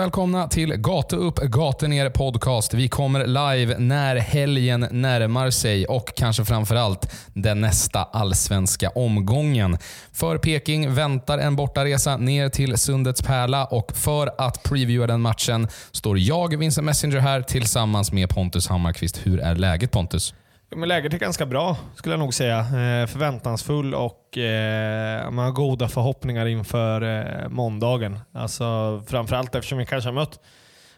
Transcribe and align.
Välkomna 0.00 0.48
till 0.48 0.76
Gata 0.76 1.16
upp, 1.16 1.38
gatu 1.38 1.88
ner 1.88 2.10
podcast. 2.10 2.74
Vi 2.74 2.88
kommer 2.88 3.26
live 3.26 3.78
när 3.78 4.16
helgen 4.16 4.86
närmar 4.90 5.50
sig 5.50 5.86
och 5.86 6.12
kanske 6.16 6.44
framförallt 6.44 7.12
den 7.34 7.60
nästa 7.60 8.02
allsvenska 8.02 8.90
omgången. 8.90 9.78
För 10.12 10.38
Peking 10.38 10.94
väntar 10.94 11.38
en 11.38 11.56
bortaresa 11.56 12.16
ner 12.16 12.48
till 12.48 12.78
Sundets 12.78 13.22
pärla 13.22 13.64
och 13.64 13.92
för 13.96 14.30
att 14.38 14.62
previewa 14.62 15.06
den 15.06 15.20
matchen 15.20 15.68
står 15.92 16.18
jag, 16.18 16.58
Vincent 16.58 16.84
Messenger, 16.84 17.18
här 17.18 17.42
tillsammans 17.42 18.12
med 18.12 18.28
Pontus 18.28 18.68
Hammarkvist. 18.68 19.20
Hur 19.26 19.40
är 19.40 19.54
läget 19.54 19.90
Pontus? 19.90 20.34
Men 20.76 20.88
läget 20.88 21.14
är 21.14 21.18
ganska 21.18 21.46
bra, 21.46 21.76
skulle 21.94 22.12
jag 22.12 22.20
nog 22.20 22.34
säga. 22.34 22.58
Eh, 22.58 23.06
förväntansfull 23.06 23.94
och 23.94 24.38
eh, 24.38 25.30
man 25.30 25.44
har 25.44 25.52
goda 25.52 25.88
förhoppningar 25.88 26.46
inför 26.46 27.02
eh, 27.02 27.48
måndagen. 27.48 28.18
Alltså, 28.32 29.02
framförallt 29.06 29.54
eftersom 29.54 29.78
vi 29.78 29.86
kanske 29.86 30.08
har 30.08 30.14
mött 30.14 30.40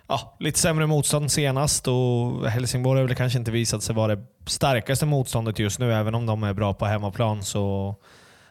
ja, 0.08 0.36
lite 0.40 0.58
sämre 0.58 0.86
motstånd 0.86 1.32
senast 1.32 1.88
och 1.88 2.50
Helsingborg 2.50 3.00
har 3.00 3.06
väl 3.06 3.16
kanske 3.16 3.38
inte 3.38 3.50
visat 3.50 3.82
sig 3.82 3.94
vara 3.94 4.16
det 4.16 4.24
starkaste 4.46 5.06
motståndet 5.06 5.58
just 5.58 5.78
nu, 5.78 5.92
även 5.92 6.14
om 6.14 6.26
de 6.26 6.42
är 6.42 6.52
bra 6.52 6.74
på 6.74 6.84
hemmaplan. 6.86 7.42
Så 7.42 7.94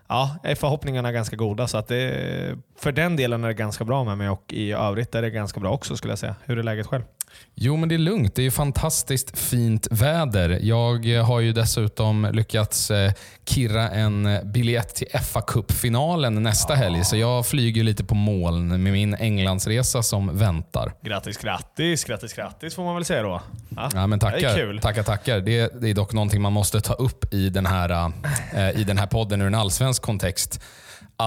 ja, 0.08 0.36
är 0.44 0.56
förhoppningarna 0.56 1.12
ganska 1.12 1.36
goda. 1.36 1.68
Så 1.68 1.78
att 1.78 1.88
det, 1.88 2.58
för 2.80 2.92
den 2.92 3.16
delen 3.16 3.44
är 3.44 3.48
det 3.48 3.54
ganska 3.54 3.84
bra 3.84 4.04
med 4.04 4.18
mig 4.18 4.30
och 4.30 4.54
i 4.54 4.72
övrigt 4.72 5.16
är 5.16 5.22
det 5.22 5.30
ganska 5.30 5.60
bra 5.60 5.72
också 5.72 5.96
skulle 5.96 6.12
jag 6.12 6.20
säga. 6.20 6.36
Hur 6.46 6.60
är 6.60 6.64
läget 6.64 6.88
själv? 6.88 7.04
Jo, 7.56 7.78
men 7.78 7.90
det 7.90 7.96
är 7.96 8.00
lugnt. 8.00 8.36
Det 8.36 8.42
är 8.42 8.44
ju 8.44 8.52
fantastiskt 8.52 9.38
fint 9.38 9.88
väder. 9.92 10.60
Jag 10.62 11.06
har 11.24 11.40
ju 11.40 11.54
dessutom 11.54 12.28
lyckats 12.34 12.92
eh, 12.92 13.12
kirra 13.46 13.90
en 13.90 14.40
biljett 14.44 14.96
till 14.96 15.08
fa 15.20 15.42
Cup-finalen 15.42 16.44
nästa 16.44 16.76
helg, 16.76 17.06
så 17.06 17.18
jag 17.18 17.48
flyger 17.48 17.84
lite 17.84 18.04
på 18.04 18.16
moln 18.16 18.84
med 18.84 18.94
min 18.94 19.14
Englandsresa 19.14 20.04
som 20.04 20.38
väntar. 20.38 20.94
Grattis, 21.02 21.38
grattis, 21.38 22.04
grattis, 22.04 22.34
grattis 22.34 22.76
får 22.76 22.84
man 22.84 22.96
väl 22.96 23.06
säga 23.06 23.24
då. 23.24 23.42
Ja, 23.70 23.90
ja 23.94 24.08
men 24.08 24.20
tackar. 24.20 24.40
Det 24.40 24.48
är 24.48 24.56
kul. 24.56 24.80
Tackar, 24.80 25.04
tackar. 25.04 25.40
Det, 25.40 25.82
det, 25.82 25.90
är 25.90 25.94
dock 25.94 26.14
någonting 26.14 26.42
man 26.42 26.54
måste 26.54 26.82
ta 26.82 26.94
upp 26.94 27.34
i 27.34 27.50
den 27.50 27.66
här, 27.66 28.12
i 28.76 28.84
den 28.84 28.98
här 28.98 29.08
podden 29.08 29.42
ur 29.42 29.48
en 29.48 29.56
allsvensk 29.56 30.02
kontext 30.02 30.62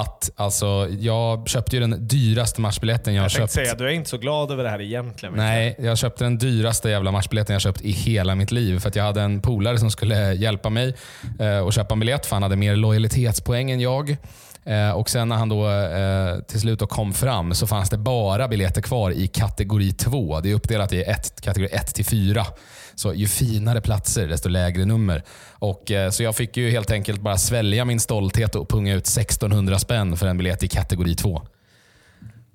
att 0.01 0.31
alltså, 0.37 0.89
jag 0.99 1.49
köpte 1.49 1.77
ju 1.77 1.81
den 1.81 2.09
dyraste 2.09 2.61
matchbiljetten 2.61 3.15
jag, 3.15 3.23
har 3.23 3.29
köpt. 3.29 3.53
Säga, 3.53 3.75
du 3.75 3.87
är 3.87 3.91
inte 3.91 4.11
så 4.11 4.19
glad 4.19 4.51
över 4.51 4.65
det 4.65 4.71
här 4.71 4.81
egentligen. 4.81 5.35
Nej, 5.35 5.77
jag 5.79 5.99
köpte 5.99 6.25
den 6.25 6.39
dyraste 6.39 6.91
jävla 6.91 7.11
matchbiljetten 7.11 7.53
jag 7.53 7.63
köpt 7.63 7.81
i 7.81 7.91
hela 7.91 8.35
mitt 8.35 8.53
liv. 8.53 8.79
För 8.79 8.89
att 8.89 8.97
jag 8.97 9.05
hade 9.05 9.21
en 9.21 9.41
polare 9.43 9.79
som 9.79 9.91
skulle 9.91 10.35
hjälpa 10.35 10.71
mig 10.71 10.95
eh, 11.41 11.59
och 11.59 11.73
köpa 11.73 11.95
en 11.95 12.01
biljett, 12.01 12.27
för 12.27 12.37
han 12.37 12.43
hade 12.43 12.57
mer 12.57 12.77
lojalitetspoäng 12.77 13.71
än 13.71 13.81
jag. 13.81 14.17
Eh, 14.65 14.91
och 14.91 15.11
sen 15.11 15.29
när 15.29 15.37
han 15.37 15.49
då 15.49 15.71
eh, 15.71 16.39
till 16.39 16.61
slut 16.61 16.79
då 16.79 16.87
kom 16.87 17.13
fram 17.13 17.55
så 17.55 17.67
fanns 17.67 17.91
det 17.91 17.99
bara 17.99 18.49
biljetter 18.49 18.83
kvar 18.83 19.11
i 19.11 19.27
kategori 19.27 19.93
2. 19.93 20.41
Det 20.41 20.51
är 20.51 20.55
uppdelat 20.55 20.93
i 20.93 21.03
ett, 21.03 21.41
kategori 21.41 21.69
1 21.73 21.95
till 21.95 22.05
4. 22.05 22.47
Så 22.95 23.15
ju 23.15 23.27
finare 23.27 23.81
platser, 23.81 24.27
desto 24.27 24.49
lägre 24.49 24.85
nummer. 24.85 25.23
Och, 25.53 25.91
eh, 25.91 26.11
så 26.11 26.23
jag 26.23 26.37
fick 26.37 26.57
ju 26.57 26.71
helt 26.71 26.91
enkelt 26.91 27.21
bara 27.21 27.39
svälja 27.39 27.85
min 27.85 28.01
stolthet 28.01 28.55
och 28.55 28.69
punga 28.69 28.95
ut 28.95 29.07
1600 29.07 29.79
spänn 29.79 30.17
för 30.17 30.27
en 30.27 30.37
biljett 30.37 30.63
i 30.63 30.69
kategori 30.69 31.15
2. 31.15 31.43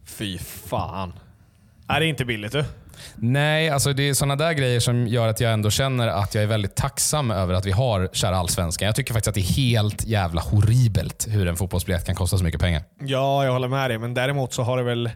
Fy 0.06 0.38
fan. 0.38 1.14
Är 1.88 2.00
det 2.00 2.06
inte 2.06 2.26
billigt 2.26 2.52
du? 2.52 2.66
Nej, 3.16 3.70
alltså 3.70 3.94
det 3.94 4.10
är 4.10 4.14
sådana 4.14 4.36
där 4.36 4.54
grejer 4.54 4.80
som 4.80 5.08
gör 5.08 5.28
att 5.28 5.40
jag 5.40 5.54
ändå 5.54 5.70
känner 5.70 6.08
att 6.08 6.36
jag 6.36 6.44
är 6.44 6.48
väldigt 6.48 6.76
tacksam 6.76 7.32
över 7.32 7.54
att 7.54 7.66
vi 7.66 7.72
har 7.72 8.10
kära 8.14 8.38
allsvenskan. 8.38 8.86
Jag 8.86 8.96
tycker 8.96 9.14
faktiskt 9.14 9.28
att 9.28 9.36
det 9.36 9.42
är 9.42 9.54
helt 9.54 10.06
jävla 10.06 10.42
horribelt 10.42 11.28
hur 11.30 11.48
en 11.48 11.56
fotbollsbiljett 11.56 12.06
kan 12.06 12.16
kosta 12.16 12.38
så 12.38 12.44
mycket 12.44 12.62
pengar. 12.62 12.84
Ja, 13.00 13.46
jag 13.46 13.52
håller 13.52 13.68
med 13.68 13.90
dig. 13.90 13.98
Men 13.98 14.14
däremot 14.14 14.54
så 14.54 14.64
har 14.64 14.78
det 14.78 14.84
väl 14.84 15.10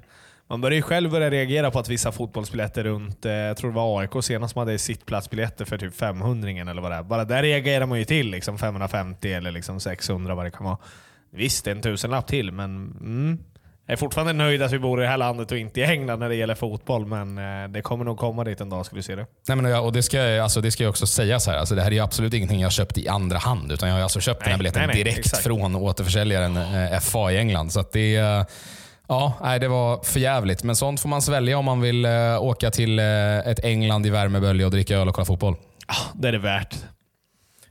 man 0.49 0.61
börjar 0.61 0.75
ju 0.75 0.81
själv 0.81 1.11
börja 1.11 1.29
reagera 1.29 1.71
på 1.71 1.79
att 1.79 1.89
vissa 1.89 2.11
fotbollsbiljetter 2.11 2.83
runt, 2.83 3.25
eh, 3.25 3.31
jag 3.31 3.57
tror 3.57 3.69
det 3.71 3.75
var 3.75 4.01
AIK 4.01 4.23
senast 4.23 4.53
som 4.53 4.59
hade 4.59 4.77
sittplatsbiljetter 4.77 5.65
för 5.65 5.77
typ 5.77 5.95
500 5.95 6.49
eller 6.49 6.81
vad 6.81 6.91
det 6.91 6.95
är. 6.95 7.03
Bara 7.03 7.25
där 7.25 7.43
reagerar 7.43 7.85
man 7.85 7.99
ju 7.99 8.05
till 8.05 8.29
liksom 8.29 8.57
550 8.57 9.33
eller 9.33 9.51
liksom 9.51 9.79
600 9.79 10.35
vad 10.35 10.45
det 10.45 10.51
kan 10.51 10.65
vara. 10.65 10.77
Visst, 11.31 11.67
en 11.67 11.81
tusenlapp 11.81 12.27
till, 12.27 12.51
men 12.51 12.75
mm, 13.01 13.39
jag 13.85 13.93
är 13.93 13.97
fortfarande 13.97 14.33
nöjd 14.33 14.61
att 14.61 14.71
vi 14.71 14.79
bor 14.79 14.99
i 14.99 15.03
det 15.03 15.09
här 15.09 15.17
landet 15.17 15.51
och 15.51 15.57
inte 15.57 15.79
i 15.79 15.83
England 15.83 16.19
när 16.19 16.29
det 16.29 16.35
gäller 16.35 16.55
fotboll, 16.55 17.05
men 17.05 17.37
eh, 17.37 17.69
det 17.69 17.81
kommer 17.81 18.05
nog 18.05 18.17
komma 18.17 18.43
dit 18.43 18.61
en 18.61 18.69
dag 18.69 18.85
ska 18.85 18.95
du 18.95 19.01
se 19.01 19.15
det. 19.15 19.25
Nej, 19.47 19.57
men, 19.57 19.75
och 19.75 19.93
det, 19.93 20.03
ska, 20.03 20.41
alltså, 20.41 20.61
det 20.61 20.71
ska 20.71 20.83
jag 20.83 20.89
också 20.89 21.07
sägas 21.07 21.47
här. 21.47 21.57
Alltså, 21.57 21.75
det 21.75 21.81
här 21.81 21.93
är 21.93 22.01
absolut 22.01 22.33
ingenting 22.33 22.61
jag 22.61 22.71
köpt 22.71 22.97
i 22.97 23.07
andra 23.07 23.37
hand, 23.37 23.71
utan 23.71 23.89
jag 23.89 23.95
har 23.95 24.03
alltså 24.03 24.19
köpt 24.19 24.39
nej, 24.39 24.45
den 24.45 24.51
här 24.51 24.57
biljetten 24.57 24.79
nej, 24.79 24.87
nej, 24.87 25.03
direkt 25.03 25.19
exakt. 25.19 25.43
från 25.43 25.75
återförsäljaren 25.75 26.57
eh, 26.57 26.99
FA 26.99 27.31
i 27.31 27.37
England. 27.37 27.71
Så 27.71 27.83
det 27.91 28.45
Ja, 29.07 29.33
nej, 29.41 29.59
det 29.59 29.67
var 29.67 30.03
för 30.03 30.19
jävligt. 30.19 30.63
Men 30.63 30.75
sånt 30.75 30.99
får 30.99 31.09
man 31.09 31.21
svälja 31.21 31.57
om 31.57 31.65
man 31.65 31.81
vill 31.81 32.05
eh, 32.05 32.43
åka 32.43 32.71
till 32.71 32.99
ett 32.99 33.65
England 33.65 34.05
i 34.05 34.09
värmebölja 34.09 34.65
och 34.65 34.71
dricka 34.71 34.97
öl 34.97 35.07
och 35.07 35.15
kolla 35.15 35.25
fotboll. 35.25 35.55
Ja, 35.87 35.93
det 36.13 36.27
är 36.27 36.31
det 36.31 36.37
värt. 36.37 36.75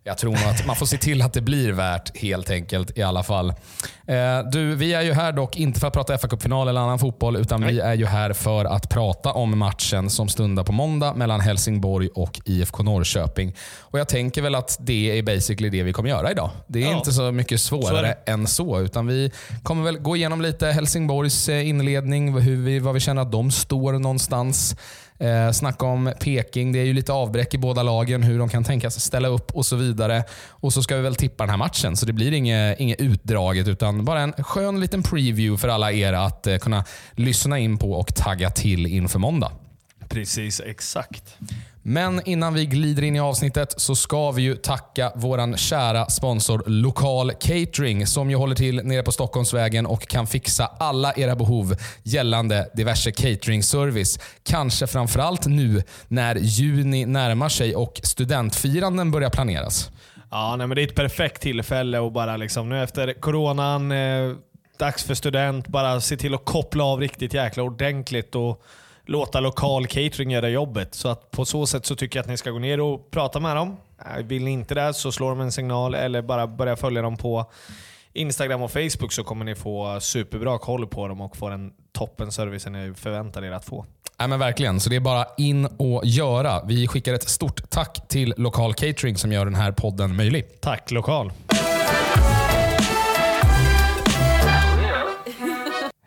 Jag 0.04 0.18
tror 0.18 0.34
att 0.34 0.66
man 0.66 0.76
får 0.76 0.86
se 0.86 0.98
till 0.98 1.22
att 1.22 1.32
det 1.32 1.40
blir 1.40 1.72
värt 1.72 2.16
helt 2.16 2.50
enkelt 2.50 2.98
i 2.98 3.02
alla 3.02 3.22
fall. 3.22 3.48
Eh, 4.06 4.50
du, 4.52 4.74
vi 4.74 4.94
är 4.94 5.02
ju 5.02 5.12
här 5.12 5.32
dock 5.32 5.56
inte 5.56 5.80
för 5.80 5.86
att 5.86 5.92
prata 5.92 6.18
fa 6.18 6.28
Cup-final 6.28 6.68
eller 6.68 6.80
annan 6.80 6.98
fotboll, 6.98 7.36
utan 7.36 7.60
Nej. 7.60 7.74
vi 7.74 7.80
är 7.80 7.94
ju 7.94 8.06
här 8.06 8.32
för 8.32 8.64
att 8.64 8.88
prata 8.88 9.32
om 9.32 9.58
matchen 9.58 10.10
som 10.10 10.28
stundar 10.28 10.64
på 10.64 10.72
måndag 10.72 11.14
mellan 11.14 11.40
Helsingborg 11.40 12.08
och 12.08 12.40
IFK 12.44 12.82
Norrköping. 12.82 13.54
Och 13.80 13.98
Jag 13.98 14.08
tänker 14.08 14.42
väl 14.42 14.54
att 14.54 14.76
det 14.80 15.18
är 15.18 15.22
basically 15.22 15.70
det 15.70 15.82
vi 15.82 15.92
kommer 15.92 16.08
göra 16.08 16.30
idag. 16.30 16.50
Det 16.66 16.82
är 16.82 16.90
ja. 16.90 16.96
inte 16.96 17.12
så 17.12 17.32
mycket 17.32 17.60
svårare 17.60 18.16
så 18.26 18.32
än 18.32 18.46
så, 18.46 18.80
utan 18.80 19.06
vi 19.06 19.32
kommer 19.62 19.84
väl 19.84 19.98
gå 19.98 20.16
igenom 20.16 20.40
lite 20.40 20.66
Helsingborgs 20.66 21.48
eh, 21.48 21.68
inledning, 21.68 22.38
hur 22.40 22.56
vi, 22.56 22.78
vad 22.78 22.94
vi 22.94 23.00
känner 23.00 23.22
att 23.22 23.32
de 23.32 23.50
står 23.50 23.92
någonstans. 23.92 24.76
Eh, 25.22 25.52
snacka 25.52 25.86
om 25.86 26.12
Peking. 26.20 26.72
Det 26.72 26.78
är 26.78 26.84
ju 26.84 26.92
lite 26.92 27.12
avbräck 27.12 27.54
i 27.54 27.58
båda 27.58 27.82
lagen, 27.82 28.22
hur 28.22 28.38
de 28.38 28.48
kan 28.48 28.64
tänkas 28.64 29.00
ställa 29.00 29.28
upp 29.28 29.50
och 29.54 29.66
så 29.66 29.76
vidare. 29.76 30.24
Och 30.48 30.72
så 30.72 30.82
ska 30.82 30.96
vi 30.96 31.02
väl 31.02 31.14
tippa 31.14 31.42
den 31.42 31.50
här 31.50 31.56
matchen, 31.56 31.96
så 31.96 32.06
det 32.06 32.12
blir 32.12 32.32
inget, 32.32 32.80
inget 32.80 33.00
utdraget 33.00 33.68
utan 33.68 34.04
bara 34.04 34.20
en 34.20 34.32
skön 34.32 34.80
liten 34.80 35.02
preview 35.02 35.60
för 35.60 35.68
alla 35.68 35.92
er 35.92 36.12
att 36.12 36.46
eh, 36.46 36.58
kunna 36.58 36.84
lyssna 37.12 37.58
in 37.58 37.78
på 37.78 37.92
och 37.92 38.14
tagga 38.14 38.50
till 38.50 38.86
inför 38.86 39.18
måndag. 39.18 39.52
Precis, 40.08 40.60
exakt. 40.60 41.36
Men 41.84 42.20
innan 42.24 42.54
vi 42.54 42.66
glider 42.66 43.02
in 43.02 43.16
i 43.16 43.20
avsnittet 43.20 43.74
så 43.76 43.96
ska 43.96 44.30
vi 44.30 44.42
ju 44.42 44.56
tacka 44.56 45.12
vår 45.14 45.56
kära 45.56 46.06
sponsor 46.06 46.62
Lokal 46.66 47.32
Catering 47.32 48.06
som 48.06 48.30
ju 48.30 48.36
håller 48.36 48.54
till 48.54 48.84
nere 48.84 49.02
på 49.02 49.12
Stockholmsvägen 49.12 49.86
och 49.86 50.06
kan 50.06 50.26
fixa 50.26 50.66
alla 50.66 51.12
era 51.12 51.36
behov 51.36 51.74
gällande 52.02 52.70
diverse 52.74 53.12
cateringservice. 53.12 54.18
Kanske 54.42 54.86
framförallt 54.86 55.46
nu 55.46 55.82
när 56.08 56.36
juni 56.36 57.06
närmar 57.06 57.48
sig 57.48 57.76
och 57.76 58.00
studentfiranden 58.02 59.10
börjar 59.10 59.30
planeras. 59.30 59.90
Ja, 60.30 60.56
nej, 60.56 60.66
men 60.66 60.74
det 60.76 60.82
är 60.82 60.86
ett 60.86 60.94
perfekt 60.94 61.42
tillfälle 61.42 62.06
att 62.06 62.12
bara 62.12 62.36
liksom, 62.36 62.68
nu 62.68 62.82
efter 62.82 63.12
coronan, 63.20 63.92
eh, 63.92 64.32
dags 64.78 65.04
för 65.04 65.14
student, 65.14 65.68
bara 65.68 66.00
se 66.00 66.16
till 66.16 66.34
att 66.34 66.44
koppla 66.44 66.84
av 66.84 67.00
riktigt 67.00 67.34
jäkla 67.34 67.62
ordentligt. 67.62 68.34
och 68.34 68.62
låta 69.06 69.40
lokal 69.40 69.86
catering 69.86 70.30
göra 70.30 70.48
jobbet. 70.48 70.94
Så 70.94 71.08
att 71.08 71.30
på 71.30 71.44
så 71.44 71.66
sätt 71.66 71.86
så 71.86 71.96
tycker 71.96 72.18
jag 72.18 72.22
att 72.22 72.30
ni 72.30 72.36
ska 72.36 72.50
gå 72.50 72.58
ner 72.58 72.80
och 72.80 73.10
prata 73.10 73.40
med 73.40 73.56
dem. 73.56 73.76
Vill 74.24 74.44
ni 74.44 74.50
inte 74.50 74.74
det 74.74 74.94
så 74.94 75.12
slår 75.12 75.30
de 75.30 75.40
en 75.40 75.52
signal 75.52 75.94
eller 75.94 76.22
bara 76.22 76.46
börja 76.46 76.76
följa 76.76 77.02
dem 77.02 77.16
på 77.16 77.50
Instagram 78.12 78.62
och 78.62 78.70
Facebook 78.70 79.12
så 79.12 79.24
kommer 79.24 79.44
ni 79.44 79.54
få 79.54 80.00
superbra 80.00 80.58
koll 80.58 80.86
på 80.86 81.08
dem 81.08 81.20
och 81.20 81.36
få 81.36 81.48
den 81.48 81.72
toppen 81.92 82.32
servicen 82.32 82.72
ni 82.72 82.94
förväntar 82.94 83.44
er 83.44 83.52
att 83.52 83.64
få. 83.64 83.86
Ja, 84.18 84.26
men 84.26 84.38
verkligen, 84.38 84.80
så 84.80 84.90
det 84.90 84.96
är 84.96 85.00
bara 85.00 85.26
in 85.36 85.66
och 85.66 86.02
göra. 86.04 86.64
Vi 86.64 86.88
skickar 86.88 87.14
ett 87.14 87.28
stort 87.28 87.70
tack 87.70 88.08
till 88.08 88.34
Lokal 88.36 88.74
Catering 88.74 89.16
som 89.16 89.32
gör 89.32 89.44
den 89.44 89.54
här 89.54 89.72
podden 89.72 90.16
möjlig. 90.16 90.60
Tack 90.60 90.90
Lokal. 90.90 91.32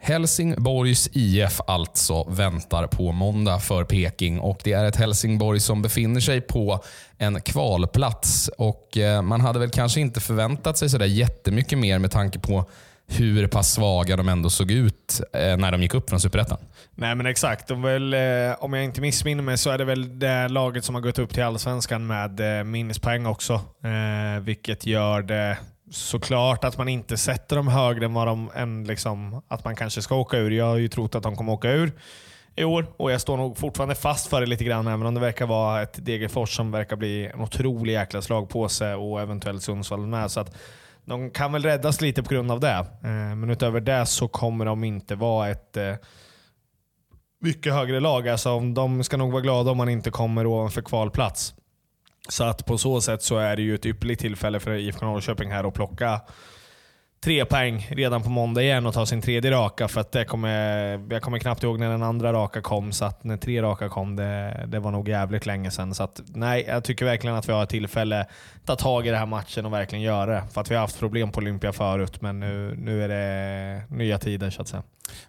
Helsingborgs 0.05 1.09
IF 1.13 1.61
alltså 1.67 2.23
väntar 2.23 2.87
på 2.87 3.11
måndag 3.11 3.59
för 3.59 3.83
Peking 3.83 4.39
och 4.39 4.59
det 4.63 4.73
är 4.73 4.85
ett 4.85 4.95
Helsingborg 4.95 5.59
som 5.59 5.81
befinner 5.81 6.19
sig 6.19 6.41
på 6.41 6.83
en 7.17 7.41
kvalplats. 7.41 8.49
Och 8.57 8.97
eh, 8.97 9.21
Man 9.21 9.41
hade 9.41 9.59
väl 9.59 9.69
kanske 9.69 9.99
inte 9.99 10.19
förväntat 10.19 10.77
sig 10.77 10.89
sådär 10.89 11.05
jättemycket 11.05 11.77
mer 11.79 11.99
med 11.99 12.11
tanke 12.11 12.39
på 12.39 12.69
hur 13.07 13.47
pass 13.47 13.73
svaga 13.73 14.17
de 14.17 14.29
ändå 14.29 14.49
såg 14.49 14.71
ut 14.71 15.21
eh, 15.33 15.57
när 15.57 15.71
de 15.71 15.81
gick 15.81 15.93
upp 15.93 16.09
från 16.09 16.19
Superettan. 16.19 16.57
Nej 16.95 17.15
men 17.15 17.25
exakt. 17.25 17.67
De 17.67 17.81
väl, 17.81 18.13
eh, 18.13 18.19
om 18.59 18.73
jag 18.73 18.83
inte 18.83 19.01
missminner 19.01 19.43
mig 19.43 19.57
så 19.57 19.69
är 19.69 19.77
det 19.77 19.85
väl 19.85 20.19
det 20.19 20.47
laget 20.47 20.85
som 20.85 20.95
har 20.95 21.01
gått 21.01 21.19
upp 21.19 21.33
till 21.33 21.43
Allsvenskan 21.43 22.07
med 22.07 22.65
minuspoäng 22.65 23.25
också. 23.25 23.61
vilket 24.41 24.85
gör 24.85 25.21
det 25.21 25.57
såklart 25.95 26.63
att 26.63 26.77
man 26.77 26.87
inte 26.87 27.17
sätter 27.17 27.55
dem 27.55 27.67
högre 27.67 28.05
än 28.05 28.13
vad 28.13 28.27
de 28.27 28.51
än 28.55 28.83
liksom, 28.83 29.41
att 29.47 29.65
man 29.65 29.75
kanske 29.75 30.01
ska 30.01 30.15
åka 30.15 30.37
ur. 30.37 30.51
Jag 30.51 30.65
har 30.65 30.77
ju 30.77 30.87
trott 30.87 31.15
att 31.15 31.23
de 31.23 31.35
kommer 31.35 31.53
åka 31.53 31.71
ur 31.71 31.91
i 32.55 32.63
år 32.63 32.87
och 32.97 33.11
jag 33.11 33.21
står 33.21 33.37
nog 33.37 33.57
fortfarande 33.57 33.95
fast 33.95 34.27
för 34.27 34.41
det 34.41 34.47
lite 34.47 34.63
grann, 34.63 34.87
även 34.87 35.05
om 35.05 35.13
det 35.13 35.19
verkar 35.19 35.45
vara 35.45 35.81
ett 35.81 36.05
Degerfors 36.05 36.55
som 36.55 36.71
verkar 36.71 36.95
bli 36.95 37.27
en 37.27 37.41
otrolig 37.41 37.93
jäkla 37.93 38.21
slagpåse 38.21 38.93
och 38.93 39.21
eventuellt 39.21 39.63
Sundsvall 39.63 40.07
med. 40.07 40.31
Så 40.31 40.39
att 40.39 40.55
de 41.05 41.29
kan 41.29 41.51
väl 41.51 41.63
räddas 41.63 42.01
lite 42.01 42.23
på 42.23 42.29
grund 42.29 42.51
av 42.51 42.59
det. 42.59 42.87
Eh, 43.03 43.35
men 43.35 43.49
utöver 43.49 43.79
det 43.79 44.05
så 44.05 44.27
kommer 44.27 44.65
de 44.65 44.83
inte 44.83 45.15
vara 45.15 45.49
ett 45.49 45.77
eh, 45.77 45.95
mycket 47.41 47.73
högre 47.73 47.99
lag. 47.99 48.29
Alltså, 48.29 48.59
de 48.59 49.03
ska 49.03 49.17
nog 49.17 49.31
vara 49.31 49.41
glada 49.41 49.71
om 49.71 49.77
man 49.77 49.89
inte 49.89 50.11
kommer 50.11 50.45
ovanför 50.45 50.81
kvalplats. 50.81 51.55
Så 52.29 52.43
att 52.43 52.65
på 52.65 52.77
så 52.77 53.01
sätt 53.01 53.23
så 53.23 53.37
är 53.37 53.55
det 53.55 53.61
ju 53.61 53.75
ett 53.75 53.85
ypperligt 53.85 54.21
tillfälle 54.21 54.59
för 54.59 54.71
IFK 54.71 55.05
Norrköping 55.05 55.51
här 55.51 55.63
att 55.63 55.73
plocka 55.73 56.21
tre 57.25 57.45
poäng 57.45 57.87
redan 57.91 58.23
på 58.23 58.29
måndag 58.29 58.63
igen 58.63 58.85
och 58.85 58.93
ta 58.93 59.05
sin 59.05 59.21
tredje 59.21 59.51
raka. 59.51 59.87
För 59.87 60.01
att 60.01 60.11
det 60.11 60.25
kommer, 60.25 61.13
jag 61.13 61.21
kommer 61.21 61.39
knappt 61.39 61.63
ihåg 61.63 61.79
när 61.79 61.89
den 61.89 62.03
andra 62.03 62.33
raka 62.33 62.61
kom, 62.61 62.91
så 62.91 63.05
att 63.05 63.23
när 63.23 63.37
tre 63.37 63.61
raka 63.61 63.89
kom, 63.89 64.15
det, 64.15 64.65
det 64.67 64.79
var 64.79 64.91
nog 64.91 65.09
jävligt 65.09 65.45
länge 65.45 65.71
sedan. 65.71 65.93
Så 65.95 66.03
att, 66.03 66.21
nej, 66.27 66.65
jag 66.67 66.83
tycker 66.83 67.05
verkligen 67.05 67.35
att 67.35 67.49
vi 67.49 67.53
har 67.53 67.63
ett 67.63 67.69
tillfälle 67.69 68.21
att 68.21 68.27
ta 68.65 68.75
tag 68.75 69.07
i 69.07 69.09
den 69.09 69.19
här 69.19 69.25
matchen 69.25 69.65
och 69.65 69.73
verkligen 69.73 70.03
göra 70.03 70.25
det. 70.25 70.43
För 70.53 70.61
att 70.61 70.71
vi 70.71 70.75
har 70.75 70.81
haft 70.81 70.99
problem 70.99 71.31
på 71.31 71.39
Olympia 71.39 71.73
förut, 71.73 72.21
men 72.21 72.39
nu, 72.39 72.75
nu 72.77 73.03
är 73.03 73.07
det 73.07 73.95
nya 73.95 74.17
tider 74.17 74.49
så 74.49 74.61
att 74.61 74.67
säga. 74.67 74.83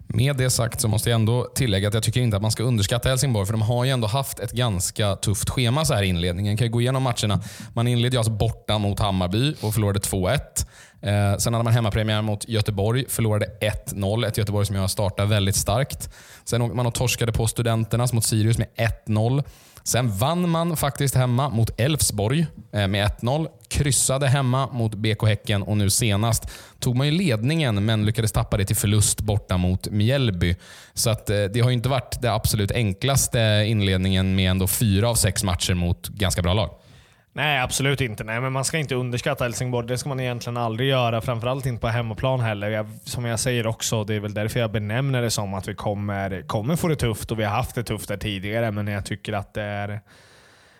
Med 0.07 0.35
det 0.35 0.49
sagt 0.49 0.81
så 0.81 0.87
måste 0.87 1.09
jag 1.09 1.15
ändå 1.15 1.51
tillägga 1.55 1.87
att 1.87 1.93
jag 1.93 2.03
tycker 2.03 2.21
inte 2.21 2.37
att 2.37 2.41
man 2.41 2.51
ska 2.51 2.63
underskatta 2.63 3.09
Helsingborg, 3.09 3.45
för 3.45 3.53
de 3.53 3.61
har 3.61 3.85
ju 3.85 3.91
ändå 3.91 4.07
haft 4.07 4.39
ett 4.39 4.51
ganska 4.51 5.15
tufft 5.15 5.49
schema 5.49 5.85
så 5.85 5.93
här 5.93 6.03
i 6.03 6.07
inledningen. 6.07 6.57
Kan 6.57 6.67
ju 6.67 6.71
gå 6.71 6.81
igenom 6.81 7.03
matcherna. 7.03 7.41
Man 7.73 7.87
inledde 7.87 8.15
ju 8.15 8.17
alltså 8.17 8.31
borta 8.31 8.77
mot 8.77 8.99
Hammarby 8.99 9.55
och 9.61 9.73
förlorade 9.73 9.99
2-1. 9.99 10.39
Eh, 11.01 11.37
sen 11.37 11.53
hade 11.53 11.63
man 11.63 11.73
hemmapremiär 11.73 12.21
mot 12.21 12.49
Göteborg, 12.49 13.05
förlorade 13.09 13.45
1-0. 13.61 14.27
Ett 14.27 14.37
Göteborg 14.37 14.65
som 14.65 14.75
jag 14.75 14.89
startar 14.89 15.25
väldigt 15.25 15.55
starkt. 15.55 16.09
Sen 16.45 16.61
åkte 16.61 16.75
man 16.75 16.85
och 16.85 16.93
torskade 16.93 17.31
på 17.31 17.47
Studenternas 17.47 18.13
mot 18.13 18.25
Sirius 18.25 18.57
med 18.57 18.67
1-0. 19.07 19.43
Sen 19.83 20.17
vann 20.17 20.49
man 20.49 20.77
faktiskt 20.77 21.15
hemma 21.15 21.49
mot 21.49 21.79
Elfsborg 21.79 22.45
eh, 22.71 22.87
med 22.87 23.07
1-0. 23.07 23.47
Kryssade 23.67 24.27
hemma 24.27 24.67
mot 24.67 24.95
BK 24.95 25.23
Häcken 25.23 25.63
och 25.63 25.77
nu 25.77 25.89
senast 25.89 26.49
tog 26.79 26.95
man 26.95 27.07
ju 27.07 27.13
ledningen 27.13 27.85
men 27.85 28.05
lyckades 28.05 28.31
tappa 28.31 28.57
det 28.57 28.65
till 28.65 28.75
förlust 28.75 29.21
borta 29.21 29.57
mot 29.57 29.89
Mjällby. 29.89 30.55
Så 30.93 31.09
att, 31.09 31.29
eh, 31.29 31.43
det 31.43 31.59
har 31.59 31.71
inte 31.71 31.89
varit 31.89 32.21
det 32.21 32.33
absolut 32.33 32.71
enklaste 32.71 33.63
inledningen 33.67 34.35
med 34.35 34.51
ändå 34.51 34.67
fyra 34.67 35.09
av 35.09 35.15
sex 35.15 35.43
matcher 35.43 35.73
mot 35.73 36.07
ganska 36.07 36.41
bra 36.41 36.53
lag. 36.53 36.69
Nej, 37.37 37.59
absolut 37.59 38.01
inte. 38.01 38.23
Nej, 38.23 38.41
men 38.41 38.53
man 38.53 38.65
ska 38.65 38.77
inte 38.77 38.95
underskatta 38.95 39.43
Helsingborg. 39.43 39.87
Det 39.87 39.97
ska 39.97 40.09
man 40.09 40.19
egentligen 40.19 40.57
aldrig 40.57 40.89
göra. 40.89 41.21
Framförallt 41.21 41.65
inte 41.65 41.81
på 41.81 41.87
hemmaplan 41.87 42.39
heller. 42.39 42.69
Jag, 42.69 42.87
som 43.03 43.25
jag 43.25 43.39
säger 43.39 43.67
också, 43.67 44.03
det 44.03 44.15
är 44.15 44.19
väl 44.19 44.33
därför 44.33 44.59
jag 44.59 44.71
benämner 44.71 45.21
det 45.21 45.31
som 45.31 45.53
att 45.53 45.67
vi 45.67 45.75
kommer, 45.75 46.41
kommer 46.41 46.75
få 46.75 46.87
det 46.87 46.95
tufft 46.95 47.31
och 47.31 47.39
vi 47.39 47.43
har 47.43 47.51
haft 47.51 47.75
det 47.75 47.83
tufft 47.83 48.07
där 48.07 48.17
tidigare. 48.17 48.71
Men 48.71 48.87
jag 48.87 49.05
tycker 49.05 49.33
att 49.33 49.53
det 49.53 49.61
är, 49.61 50.01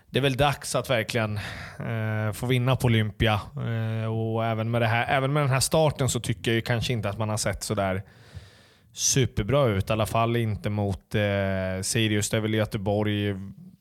det 0.10 0.20
är 0.20 0.22
väl 0.22 0.38
dags 0.38 0.76
att 0.76 0.90
verkligen 0.90 1.38
eh, 1.80 2.34
få 2.34 2.46
vinna 2.46 2.76
på 2.76 2.86
Olympia. 2.86 3.42
Eh, 3.56 4.14
och 4.14 4.46
även 4.46 4.72
med, 4.72 4.82
det 4.82 4.88
här, 4.88 5.18
även 5.18 5.34
med 5.34 5.44
den 5.44 5.50
här 5.50 5.60
starten 5.60 6.10
så 6.10 6.20
tycker 6.20 6.54
jag 6.54 6.66
kanske 6.66 6.94
inte 6.94 7.10
att 7.10 7.18
man 7.18 7.30
har 7.30 7.38
sett 7.38 7.64
sådär 7.64 8.04
superbra 8.94 9.68
ut. 9.68 9.90
I 9.90 9.94
alla 9.94 10.06
fall 10.06 10.36
inte 10.36 10.70
mot 10.70 11.16
eh, 11.16 11.82
Sirius. 11.82 12.30
Det 12.30 12.38
är 12.38 12.42
väl 12.42 12.54
Göteborg 12.54 13.36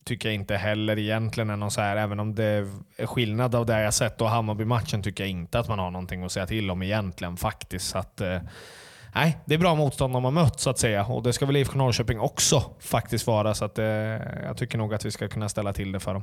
tycker 0.06 0.29
jag 0.29 0.35
inte 0.35 0.56
heller 0.56 0.99
egentligen 0.99 1.50
är 1.50 1.56
någon 1.56 1.70
så 1.70 1.81
här, 1.81 1.97
även 1.97 2.20
om 2.20 2.35
det 2.35 2.69
är 2.97 3.06
skillnad 3.06 3.55
av 3.55 3.67
det 3.67 3.81
jag 3.81 3.94
sett 3.94 4.20
och 4.20 4.29
Hammarby-matchen 4.29 5.03
tycker 5.03 5.25
jag 5.25 5.31
inte 5.31 5.58
att 5.58 5.69
man 5.69 5.79
har 5.79 5.91
någonting 5.91 6.25
att 6.25 6.32
säga 6.32 6.47
till 6.47 6.70
om 6.70 6.82
egentligen 6.82 7.37
faktiskt. 7.37 7.87
Så 7.87 7.99
att, 7.99 8.20
eh, 8.20 8.38
nej, 9.14 9.38
det 9.44 9.55
är 9.55 9.58
bra 9.58 9.75
motstånd 9.75 10.12
de 10.12 10.25
har 10.25 10.31
mött 10.31 10.61
så 10.61 10.70
att 10.70 10.79
säga 10.79 11.05
och 11.05 11.23
det 11.23 11.32
ska 11.32 11.47
väl 11.47 11.56
IFK 11.56 11.79
Norrköping 11.79 12.20
också 12.20 12.62
faktiskt 12.81 13.26
vara. 13.26 13.55
Så 13.55 13.64
att, 13.64 13.79
eh, 13.79 13.87
jag 14.44 14.56
tycker 14.56 14.79
nog 14.79 14.94
att 14.94 15.05
vi 15.05 15.11
ska 15.11 15.29
kunna 15.29 15.49
ställa 15.49 15.73
till 15.73 15.93
det 15.93 16.00
för 16.00 16.14
dem. 16.14 16.23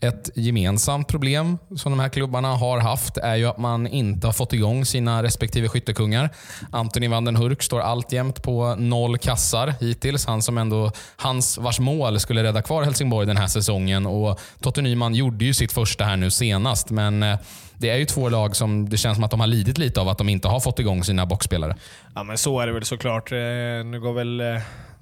Ett 0.00 0.30
gemensamt 0.34 1.08
problem 1.08 1.58
som 1.76 1.92
de 1.92 2.00
här 2.00 2.08
klubbarna 2.08 2.48
har 2.48 2.78
haft 2.78 3.16
är 3.16 3.36
ju 3.36 3.46
att 3.46 3.58
man 3.58 3.86
inte 3.86 4.26
har 4.26 4.32
fått 4.32 4.52
igång 4.52 4.84
sina 4.84 5.22
respektive 5.22 5.68
skyttekungar. 5.68 6.30
Anthony 6.70 7.08
van 7.08 7.24
den 7.24 7.36
Hurk 7.36 7.62
står 7.62 7.80
alltjämt 7.80 8.42
på 8.42 8.74
noll 8.74 9.18
kassar 9.18 9.74
hittills. 9.80 10.26
Han 10.26 10.42
som 10.42 10.58
ändå, 10.58 10.90
hans 11.16 11.58
vars 11.58 11.80
mål 11.80 12.20
skulle 12.20 12.42
rädda 12.42 12.62
kvar 12.62 12.82
Helsingborg 12.82 13.26
den 13.26 13.36
här 13.36 13.46
säsongen. 13.46 14.06
Och 14.06 14.40
Totte 14.60 14.82
Nyman 14.82 15.14
gjorde 15.14 15.44
ju 15.44 15.54
sitt 15.54 15.72
första 15.72 16.04
här 16.04 16.16
nu 16.16 16.30
senast, 16.30 16.90
men 16.90 17.22
eh, 17.22 17.38
det 17.78 17.90
är 17.90 17.96
ju 17.96 18.04
två 18.04 18.28
lag 18.28 18.56
som 18.56 18.88
det 18.88 18.96
känns 18.96 19.16
som 19.16 19.24
att 19.24 19.30
de 19.30 19.40
har 19.40 19.46
lidit 19.46 19.78
lite 19.78 20.00
av 20.00 20.08
att 20.08 20.18
de 20.18 20.28
inte 20.28 20.48
har 20.48 20.60
fått 20.60 20.78
igång 20.78 21.04
sina 21.04 21.26
boxspelare. 21.26 21.76
Ja, 22.14 22.22
men 22.22 22.38
så 22.38 22.60
är 22.60 22.66
det 22.66 22.72
väl 22.72 22.84
såklart. 22.84 23.32
Eh, 23.32 23.38
nu 23.84 24.00
går 24.00 24.12
väl 24.12 24.40
eh, 24.40 24.46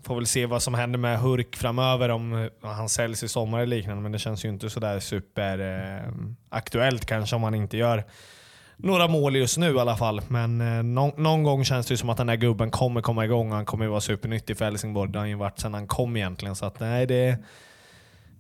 Får 0.07 0.15
väl 0.15 0.27
se 0.27 0.47
vad 0.47 0.63
som 0.63 0.75
händer 0.75 0.99
med 0.99 1.21
Hurk 1.21 1.57
framöver, 1.57 2.09
om 2.09 2.51
han 2.63 2.89
säljs 2.89 3.23
i 3.23 3.29
sommar 3.29 3.59
eller 3.59 3.77
liknande. 3.77 4.03
Men 4.03 4.13
det 4.13 4.19
känns 4.19 4.45
ju 4.45 4.49
inte 4.49 4.71
sådär 4.71 5.01
superaktuellt 5.01 7.03
eh, 7.03 7.07
kanske 7.07 7.37
om 7.37 7.43
han 7.43 7.55
inte 7.55 7.77
gör 7.77 8.05
några 8.77 9.09
mål 9.09 9.37
just 9.37 9.59
nu 9.59 9.75
i 9.75 9.79
alla 9.79 9.97
fall. 9.97 10.21
Men 10.29 10.61
eh, 10.61 10.83
någon, 10.83 11.23
någon, 11.23 11.43
gång 11.43 11.65
känns 11.65 11.87
det 11.87 11.97
som 11.97 12.11
att 12.11 12.17
den 12.17 12.29
här 12.29 12.37
gubben 12.37 12.71
kommer 12.71 13.01
komma 13.01 13.25
igång. 13.25 13.53
Han 13.53 13.65
kommer 13.65 13.85
ju 13.85 13.91
vara 13.91 14.01
supernyttig 14.01 14.59
för 14.59 14.65
Helsingborg. 14.65 15.13
Det 15.13 15.19
har 15.19 15.23
han 15.23 15.31
ju 15.31 15.37
varit 15.37 15.59
sedan 15.59 15.75
han 15.75 15.87
kom 15.87 16.17
egentligen. 16.17 16.57
Så 16.57 16.67
att, 16.67 16.81
nej, 16.81 17.07
det, 17.07 17.39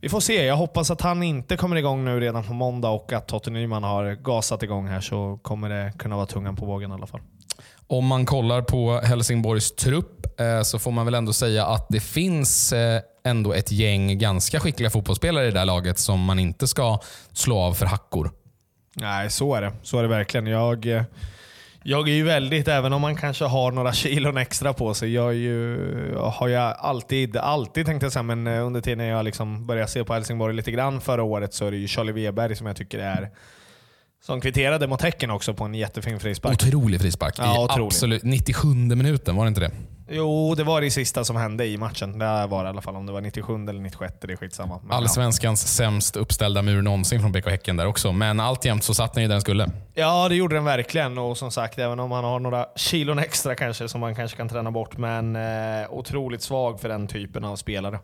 vi 0.00 0.08
får 0.08 0.20
se. 0.20 0.44
Jag 0.44 0.56
hoppas 0.56 0.90
att 0.90 1.00
han 1.00 1.22
inte 1.22 1.56
kommer 1.56 1.76
igång 1.76 2.04
nu 2.04 2.20
redan 2.20 2.44
på 2.44 2.52
måndag 2.52 2.88
och 2.88 3.12
att 3.12 3.28
Totte 3.28 3.50
Nyman 3.50 3.82
har 3.82 4.14
gasat 4.14 4.62
igång 4.62 4.86
här 4.86 5.00
så 5.00 5.38
kommer 5.42 5.68
det 5.68 5.92
kunna 5.98 6.16
vara 6.16 6.26
tungan 6.26 6.56
på 6.56 6.66
vågen 6.66 6.90
i 6.90 6.94
alla 6.94 7.06
fall. 7.06 7.20
Om 7.88 8.06
man 8.06 8.26
kollar 8.26 8.62
på 8.62 9.00
Helsingborgs 9.04 9.76
trupp 9.76 10.40
eh, 10.40 10.62
så 10.62 10.78
får 10.78 10.90
man 10.90 11.04
väl 11.04 11.14
ändå 11.14 11.32
säga 11.32 11.66
att 11.66 11.86
det 11.88 12.00
finns 12.00 12.72
eh, 12.72 13.00
ändå 13.24 13.52
ett 13.52 13.72
gäng 13.72 14.18
ganska 14.18 14.60
skickliga 14.60 14.90
fotbollsspelare 14.90 15.48
i 15.48 15.50
det 15.50 15.58
här 15.58 15.66
laget 15.66 15.98
som 15.98 16.20
man 16.20 16.38
inte 16.38 16.68
ska 16.68 16.98
slå 17.32 17.58
av 17.58 17.74
för 17.74 17.86
hackor. 17.86 18.30
Nej, 18.94 19.30
så 19.30 19.54
är 19.54 19.62
det. 19.62 19.72
Så 19.82 19.98
är 19.98 20.02
det 20.02 20.08
verkligen. 20.08 20.46
Jag, 20.46 20.86
eh, 20.86 21.02
jag 21.82 22.08
är 22.08 22.12
ju 22.12 22.22
väldigt, 22.24 22.68
även 22.68 22.92
om 22.92 23.02
man 23.02 23.16
kanske 23.16 23.44
har 23.44 23.72
några 23.72 23.92
kilon 23.92 24.36
extra 24.36 24.72
på 24.72 24.94
sig, 24.94 25.14
jag, 25.14 25.34
ju, 25.34 25.78
har 26.16 26.48
jag 26.48 26.76
alltid, 26.78 27.36
alltid 27.36 27.86
tänkte 27.86 28.06
jag 28.06 28.12
säga, 28.12 28.22
men 28.22 28.46
under 28.46 28.80
tiden 28.80 29.06
jag 29.06 29.24
liksom 29.24 29.66
började 29.66 29.88
se 29.88 30.04
på 30.04 30.14
Helsingborg 30.14 30.54
lite 30.54 30.70
grann 30.70 31.00
förra 31.00 31.22
året 31.22 31.54
så 31.54 31.66
är 31.66 31.70
det 31.70 31.76
ju 31.76 31.88
Charlie 31.88 32.12
Weberg 32.12 32.56
som 32.56 32.66
jag 32.66 32.76
tycker 32.76 32.98
är 32.98 33.30
som 34.26 34.40
kvitterade 34.40 34.86
mot 34.86 35.02
Häcken 35.02 35.30
också 35.30 35.54
på 35.54 35.64
en 35.64 35.74
jättefin 35.74 36.20
frispark. 36.20 36.52
Otrolig 36.52 37.00
frispark. 37.00 37.34
Ja, 37.38 37.64
otrolig. 37.64 37.86
Absolut. 37.86 38.22
97 38.24 38.68
minuten, 38.68 39.36
var 39.36 39.44
det 39.44 39.48
inte 39.48 39.60
det? 39.60 39.70
Jo, 40.08 40.54
det 40.54 40.64
var 40.64 40.80
det 40.80 40.90
sista 40.90 41.24
som 41.24 41.36
hände 41.36 41.66
i 41.66 41.76
matchen. 41.76 42.18
Det 42.18 42.46
var 42.46 42.64
det 42.64 42.68
i 42.68 42.70
alla 42.70 42.82
fall. 42.82 42.96
Om 42.96 43.06
det 43.06 43.12
var 43.12 43.20
97 43.20 43.54
eller 43.54 43.80
96, 43.80 44.14
det 44.20 44.32
är 44.32 44.36
skitsamma. 44.36 44.80
Men 44.82 44.92
Allsvenskans 44.92 45.62
ja. 45.64 45.68
sämst 45.68 46.16
uppställda 46.16 46.62
mur 46.62 46.82
någonsin 46.82 47.20
från 47.20 47.32
BK 47.32 47.46
Häcken 47.46 47.76
där 47.76 47.86
också. 47.86 48.12
Men 48.12 48.40
alltjämt 48.40 48.84
så 48.84 48.94
satt 48.94 49.14
den 49.14 49.22
ju 49.22 49.28
där 49.28 49.34
den 49.34 49.40
skulle. 49.40 49.70
Ja, 49.94 50.28
det 50.28 50.34
gjorde 50.34 50.54
den 50.54 50.64
verkligen. 50.64 51.18
Och 51.18 51.38
som 51.38 51.50
sagt, 51.50 51.78
även 51.78 52.00
om 52.00 52.10
man 52.10 52.24
har 52.24 52.40
några 52.40 52.66
kilon 52.76 53.18
extra 53.18 53.54
kanske 53.54 53.88
som 53.88 54.00
man 54.00 54.14
kanske 54.14 54.36
kan 54.36 54.48
träna 54.48 54.70
bort. 54.70 54.96
Men 54.96 55.36
eh, 55.36 55.90
otroligt 55.90 56.42
svag 56.42 56.80
för 56.80 56.88
den 56.88 57.06
typen 57.06 57.44
av 57.44 57.56
spelare. 57.56 57.98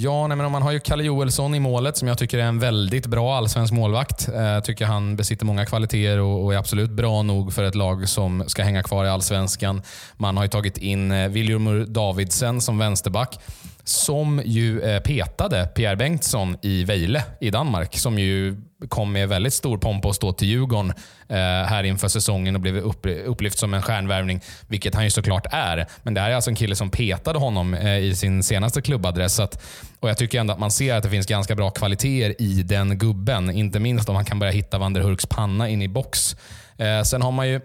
Ja, 0.00 0.26
nej, 0.26 0.36
men 0.36 0.52
man 0.52 0.62
har 0.62 0.72
ju 0.72 0.80
Kalle 0.80 1.04
Joelsson 1.04 1.54
i 1.54 1.60
målet 1.60 1.96
som 1.96 2.08
jag 2.08 2.18
tycker 2.18 2.38
är 2.38 2.42
en 2.42 2.58
väldigt 2.58 3.06
bra 3.06 3.36
allsvensk 3.36 3.72
målvakt. 3.72 4.28
Jag 4.32 4.64
tycker 4.64 4.84
han 4.84 5.16
besitter 5.16 5.46
många 5.46 5.66
kvaliteter 5.66 6.18
och, 6.18 6.54
är 6.54 6.58
absolut 6.58 6.90
bra 6.90 7.22
nog 7.22 7.52
för 7.52 7.62
ett 7.62 7.74
lag 7.74 8.08
som 8.08 8.44
ska 8.46 8.62
hänga 8.62 8.82
kvar 8.82 9.04
i 9.04 9.08
allsvenskan. 9.08 9.82
Man 10.16 10.36
har 10.36 10.44
ju 10.44 10.48
tagit 10.48 10.78
in 10.78 11.12
eh, 11.12 11.28
Viljormur 11.28 11.86
Davidsen 11.86 12.60
som 12.60 12.78
vänsterback 12.78 13.38
som 13.84 14.42
ju 14.44 14.80
eh, 14.80 15.00
petade 15.00 15.66
Pierre 15.66 15.96
Bengtsson 15.96 16.56
i 16.62 16.84
Vejle 16.84 17.24
i 17.40 17.50
Danmark. 17.50 17.96
Som 17.96 18.18
ju 18.18 18.56
kom 18.88 19.12
med 19.12 19.28
väldigt 19.28 19.54
stor 19.54 19.78
pompa 19.78 20.08
och 20.08 20.14
stå 20.14 20.32
till 20.32 20.48
Djurgården 20.48 20.92
eh, 21.28 21.36
här 21.38 21.84
inför 21.84 22.08
säsongen 22.08 22.54
och 22.54 22.60
blev 22.60 22.76
upplyft 23.26 23.58
som 23.58 23.74
en 23.74 23.82
stjärnvärvning, 23.82 24.40
vilket 24.68 24.94
han 24.94 25.04
ju 25.04 25.10
såklart 25.10 25.46
är. 25.50 25.86
Men 26.02 26.14
det 26.14 26.20
här 26.20 26.30
är 26.30 26.34
alltså 26.34 26.50
en 26.50 26.56
kille 26.56 26.76
som 26.76 26.90
petade 26.90 27.38
honom 27.38 27.74
eh, 27.74 27.98
i 27.98 28.14
sin 28.14 28.42
senaste 28.42 28.82
klubbadress. 28.82 29.40
Att, 29.40 29.62
och 30.00 30.08
Jag 30.08 30.18
tycker 30.18 30.40
ändå 30.40 30.52
att 30.52 30.60
man 30.60 30.70
ser 30.70 30.94
att 30.94 31.02
det 31.02 31.10
finns 31.10 31.26
ganska 31.26 31.54
bra 31.54 31.70
kvaliteter 31.70 32.42
i 32.42 32.62
den 32.62 32.98
gubben. 32.98 33.50
Inte 33.50 33.80
minst 33.80 34.08
om 34.08 34.16
han 34.16 34.24
kan 34.24 34.38
börja 34.38 34.52
hitta 34.52 34.78
Vanderhurks 34.78 35.08
Hurks 35.08 35.26
panna 35.26 35.68
in 35.68 35.82
i 35.82 35.88
box. 35.88 36.36
Eh, 36.76 37.02
sen 37.02 37.22
har 37.22 37.32
man 37.32 37.48
ju 37.48 37.60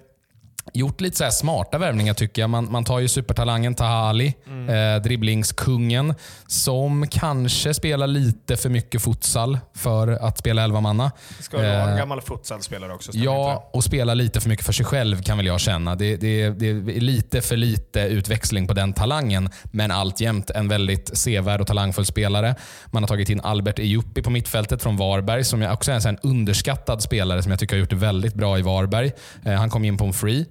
gjort 0.74 1.01
lite 1.01 1.17
så 1.17 1.32
smarta 1.32 1.77
värvningar 1.77 2.13
tycker 2.13 2.41
jag. 2.41 2.50
Man, 2.50 2.72
man 2.72 2.84
tar 2.84 3.00
ju 3.00 3.08
supertalangen 3.08 3.75
Taha 3.75 4.10
Ali, 4.10 4.34
mm. 4.48 4.96
eh, 4.96 5.01
dribblingskungen, 5.01 6.15
som 6.48 7.08
kanske 7.08 7.74
spelar 7.74 8.08
lite 8.08 8.58
för 8.58 8.70
mycket 8.70 9.01
futsal 9.01 9.60
för 9.74 10.08
att 10.08 10.38
spela 10.38 10.63
elvamanna. 10.63 11.12
Ska 11.39 11.58
vara 11.58 11.67
eh, 11.67 11.91
en 11.91 11.98
gammal 11.98 12.22
futsalspelare 12.22 12.93
också. 12.93 13.12
Ja, 13.13 13.53
inte? 13.53 13.77
och 13.77 13.84
spela 13.84 14.13
lite 14.13 14.41
för 14.41 14.50
mycket 14.50 14.65
för 14.65 14.74
sig 14.74 14.86
själv 14.86 15.24
kan 15.24 15.38
väl 15.38 15.46
jag 15.46 15.60
känna. 15.60 15.96
Det, 15.96 16.17
det, 16.17 16.50
det 16.50 16.70
är 16.70 17.01
lite 17.01 17.41
för 17.41 17.58
lite 17.58 18.00
utväxling 18.00 18.67
på 18.67 18.74
den 18.74 18.93
talangen, 18.93 19.50
men 19.63 19.91
alltjämt 19.91 20.50
en 20.50 20.67
väldigt 20.67 21.17
sevärd 21.17 21.62
och 21.62 21.67
talangfull 21.67 22.05
spelare. 22.05 22.55
Man 22.86 23.03
har 23.03 23.08
tagit 23.08 23.29
in 23.29 23.41
Albert 23.41 23.79
Ejupi 23.79 24.22
på 24.22 24.29
mittfältet 24.29 24.84
från 24.84 24.98
Varberg, 24.98 25.43
som 25.43 25.63
också 25.63 25.91
är 25.91 26.08
en 26.08 26.17
underskattad 26.24 27.01
spelare 27.01 27.43
som 27.43 27.51
jag 27.51 27.60
tycker 27.60 27.75
har 27.75 27.79
gjort 27.79 27.89
det 27.89 27.96
väldigt 27.96 28.34
bra 28.34 28.60
i 28.60 28.62
Varberg. 28.62 29.12
Eh, 29.46 29.53
han 29.53 29.70
kom 29.70 29.86
in 29.86 29.98
på 29.98 30.05
en 30.05 30.13
free. 30.13 30.46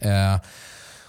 Eh, 0.00 0.40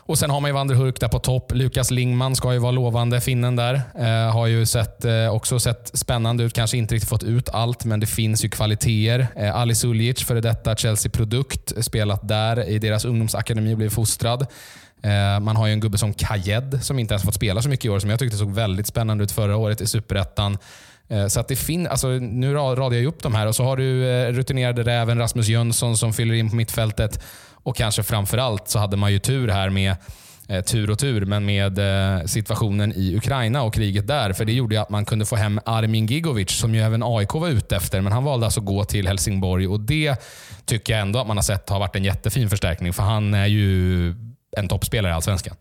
och 0.05 0.17
Sen 0.17 0.29
har 0.29 0.39
man 0.39 0.49
ju 0.49 0.53
Vander 0.53 0.75
Hurk 0.75 0.99
där 0.99 1.07
på 1.07 1.19
topp. 1.19 1.51
Lukas 1.55 1.91
Lingman 1.91 2.35
ska 2.35 2.53
ju 2.53 2.59
vara 2.59 2.71
lovande, 2.71 3.21
finnen 3.21 3.55
där. 3.55 3.81
Eh, 3.99 4.33
har 4.33 4.47
ju 4.47 4.65
sett, 4.65 5.05
eh, 5.05 5.27
också 5.29 5.59
sett 5.59 5.91
spännande 5.93 6.43
ut. 6.43 6.53
Kanske 6.53 6.77
inte 6.77 6.95
riktigt 6.95 7.09
fått 7.09 7.23
ut 7.23 7.49
allt, 7.49 7.85
men 7.85 7.99
det 7.99 8.05
finns 8.05 8.45
ju 8.45 8.49
kvaliteter. 8.49 9.27
Eh, 9.35 9.55
Ali 9.55 9.75
Suljic, 9.75 10.23
före 10.23 10.41
detta 10.41 10.75
Chelsea-produkt, 10.75 11.85
spelat 11.85 12.27
där 12.27 12.69
i 12.69 12.79
deras 12.79 13.05
ungdomsakademi 13.05 13.73
och 13.73 13.77
blivit 13.77 13.93
fostrad. 13.93 14.47
Eh, 15.03 15.39
man 15.39 15.55
har 15.55 15.67
ju 15.67 15.73
en 15.73 15.79
gubbe 15.79 15.97
som 15.97 16.13
Kajed 16.13 16.79
som 16.83 16.99
inte 16.99 17.13
ens 17.13 17.23
fått 17.23 17.35
spela 17.35 17.61
så 17.61 17.69
mycket 17.69 17.85
i 17.85 17.89
år, 17.89 17.99
som 17.99 18.09
jag 18.09 18.19
tyckte 18.19 18.37
såg 18.37 18.53
väldigt 18.53 18.87
spännande 18.87 19.23
ut 19.23 19.31
förra 19.31 19.57
året 19.57 19.81
i 19.81 19.87
Superettan. 19.87 20.57
Eh, 21.09 21.27
så 21.27 21.39
att 21.39 21.47
det 21.47 21.55
fin 21.55 21.87
alltså, 21.87 22.07
nu 22.07 22.53
radar 22.53 22.91
jag 22.91 23.05
upp 23.05 23.23
de 23.23 23.35
här 23.35 23.47
och 23.47 23.55
så 23.55 23.63
har 23.63 23.77
du 23.77 24.09
eh, 24.09 24.31
rutinerade 24.31 24.83
räven 24.83 25.17
Rasmus 25.17 25.47
Jönsson 25.47 25.97
som 25.97 26.13
fyller 26.13 26.33
in 26.33 26.49
på 26.49 26.55
mittfältet. 26.55 27.23
Och 27.63 27.75
kanske 27.75 28.03
framförallt 28.03 28.67
så 28.67 28.79
hade 28.79 28.97
man 28.97 29.11
ju 29.11 29.19
tur 29.19 29.47
här 29.47 29.69
med 29.69 29.95
eh, 30.47 30.63
tur 30.63 30.89
och 30.89 30.99
tur, 30.99 31.25
men 31.25 31.45
med 31.45 31.79
eh, 31.79 32.25
situationen 32.25 32.93
i 32.95 33.15
Ukraina 33.15 33.63
och 33.63 33.73
kriget 33.73 34.07
där. 34.07 34.33
För 34.33 34.45
det 34.45 34.53
gjorde 34.53 34.81
att 34.81 34.89
man 34.89 35.05
kunde 35.05 35.25
få 35.25 35.35
hem 35.35 35.59
Armin 35.65 36.05
Gigovic, 36.05 36.51
som 36.51 36.75
ju 36.75 36.81
även 36.81 37.03
AIK 37.03 37.33
var 37.33 37.49
ute 37.49 37.75
efter. 37.75 38.01
Men 38.01 38.13
han 38.13 38.23
valde 38.23 38.45
alltså 38.45 38.59
att 38.59 38.65
gå 38.65 38.83
till 38.83 39.07
Helsingborg 39.07 39.67
och 39.67 39.79
det 39.79 40.15
tycker 40.65 40.93
jag 40.93 41.01
ändå 41.01 41.19
att 41.19 41.27
man 41.27 41.37
har 41.37 41.41
sett 41.41 41.69
har 41.69 41.79
varit 41.79 41.95
en 41.95 42.03
jättefin 42.03 42.49
förstärkning. 42.49 42.93
För 42.93 43.03
han 43.03 43.33
är 43.33 43.47
ju 43.47 44.09
en 44.57 44.67
toppspelare 44.67 45.11
i 45.11 45.15
Allsvenskan. 45.15 45.55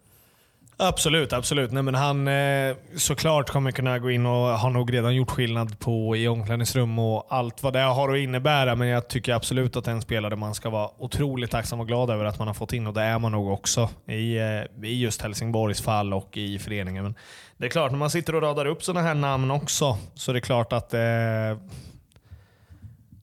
Absolut, 0.85 1.33
absolut. 1.33 1.73
Nej, 1.73 1.83
men 1.83 1.95
han 1.95 2.29
eh, 2.29 2.77
såklart 2.97 3.51
kommer 3.51 3.71
kunna 3.71 3.99
gå 3.99 4.11
in 4.11 4.27
och 4.27 4.33
har 4.33 4.71
nog 4.71 4.95
redan 4.95 5.15
gjort 5.15 5.31
skillnad 5.31 5.79
på 5.79 6.17
i 6.17 6.29
omklädningsrum 6.29 6.99
och 6.99 7.27
allt 7.29 7.62
vad 7.62 7.73
det 7.73 7.79
har 7.81 8.09
att 8.15 8.19
innebära. 8.19 8.75
Men 8.77 8.89
jag 8.89 9.09
tycker 9.09 9.33
absolut 9.33 9.77
att 9.77 9.87
en 9.87 10.03
spelare 10.03 10.37
man 10.37 10.55
ska 10.55 10.71
vara 10.71 10.91
otroligt 10.99 11.51
tacksam 11.51 11.81
och 11.81 11.89
glad 11.89 12.11
över 12.11 12.25
att 12.25 12.39
man 12.39 12.47
har 12.47 12.55
fått 12.55 12.73
in 12.73 12.87
och 12.87 12.95
det 12.95 13.03
är 13.03 13.19
man 13.19 13.33
nog 13.33 13.53
också 13.53 13.91
i, 14.07 14.37
eh, 14.39 14.89
i 14.89 15.01
just 15.01 15.23
Helsingborgs 15.23 15.83
fall 15.83 16.15
och 16.15 16.37
i 16.37 16.59
föreningen. 16.59 17.05
Men 17.05 17.15
det 17.57 17.67
är 17.67 17.71
klart, 17.71 17.91
när 17.91 17.99
man 17.99 18.11
sitter 18.11 18.35
och 18.35 18.43
radar 18.43 18.67
upp 18.67 18.83
sådana 18.83 19.07
här 19.07 19.15
namn 19.15 19.51
också 19.51 19.99
så 20.15 20.31
är 20.31 20.35
det 20.35 20.41
klart 20.41 20.73
att 20.73 20.95
eh, 20.95 21.01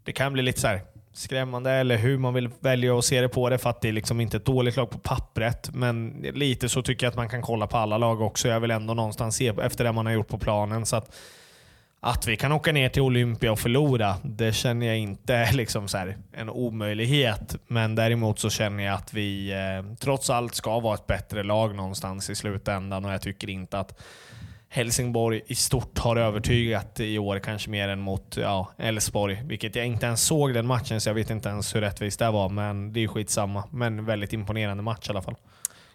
det 0.03 0.11
kan 0.13 0.33
bli 0.33 0.41
lite 0.41 0.61
så 0.61 0.67
här 0.67 0.81
skrämmande 1.13 1.71
eller 1.71 1.97
hur 1.97 2.17
man 2.17 2.33
vill 2.33 2.49
välja 2.59 2.97
att 2.97 3.05
se 3.05 3.21
det 3.21 3.29
på 3.29 3.49
det 3.49 3.57
för 3.57 3.69
att 3.69 3.81
det 3.81 3.87
är 3.87 3.91
liksom 3.91 4.21
inte 4.21 4.37
ett 4.37 4.45
dåligt 4.45 4.75
lag 4.75 4.89
på 4.89 4.97
pappret. 4.97 5.69
Men 5.73 6.25
lite 6.33 6.69
så 6.69 6.81
tycker 6.81 7.05
jag 7.05 7.11
att 7.11 7.17
man 7.17 7.29
kan 7.29 7.41
kolla 7.41 7.67
på 7.67 7.77
alla 7.77 7.97
lag 7.97 8.21
också. 8.21 8.47
Jag 8.47 8.59
vill 8.59 8.71
ändå 8.71 8.93
någonstans 8.93 9.35
se 9.35 9.47
efter 9.47 9.83
det 9.83 9.91
man 9.91 10.05
har 10.05 10.13
gjort 10.13 10.27
på 10.27 10.37
planen. 10.37 10.85
Så 10.85 10.95
att, 10.95 11.15
att 11.99 12.27
vi 12.27 12.37
kan 12.37 12.51
åka 12.51 12.71
ner 12.71 12.89
till 12.89 13.01
Olympia 13.01 13.51
och 13.51 13.59
förlora, 13.59 14.15
det 14.23 14.53
känner 14.53 14.85
jag 14.85 14.97
inte 14.97 15.35
är 15.35 15.53
liksom 15.53 15.87
så 15.87 16.13
en 16.31 16.49
omöjlighet. 16.49 17.55
Men 17.67 17.95
däremot 17.95 18.39
så 18.39 18.49
känner 18.49 18.83
jag 18.83 18.95
att 18.95 19.13
vi 19.13 19.51
eh, 19.51 19.95
trots 19.99 20.29
allt 20.29 20.55
ska 20.55 20.79
vara 20.79 20.95
ett 20.95 21.07
bättre 21.07 21.43
lag 21.43 21.75
någonstans 21.75 22.29
i 22.29 22.35
slutändan 22.35 23.05
och 23.05 23.11
jag 23.11 23.21
tycker 23.21 23.49
inte 23.49 23.79
att 23.79 24.01
Helsingborg 24.69 25.41
i 25.47 25.55
stort 25.55 25.97
har 25.97 26.15
övertygat 26.15 26.99
i 26.99 27.19
år, 27.19 27.39
kanske 27.39 27.69
mer 27.69 27.89
än 27.89 27.99
mot 27.99 28.37
ja, 28.41 28.71
Elfsborg. 28.77 29.41
Vilket 29.43 29.75
jag 29.75 29.85
inte 29.85 30.05
ens 30.05 30.21
såg 30.21 30.53
den 30.53 30.67
matchen, 30.67 31.01
så 31.01 31.09
jag 31.09 31.13
vet 31.13 31.29
inte 31.29 31.49
ens 31.49 31.75
hur 31.75 31.81
rättvist 31.81 32.19
det 32.19 32.31
var. 32.31 32.49
Men 32.49 32.93
det 32.93 33.03
är 33.03 33.07
skitsamma. 33.07 33.63
Men 33.71 34.05
väldigt 34.05 34.33
imponerande 34.33 34.83
match 34.83 35.07
i 35.07 35.09
alla 35.09 35.21
fall. 35.21 35.35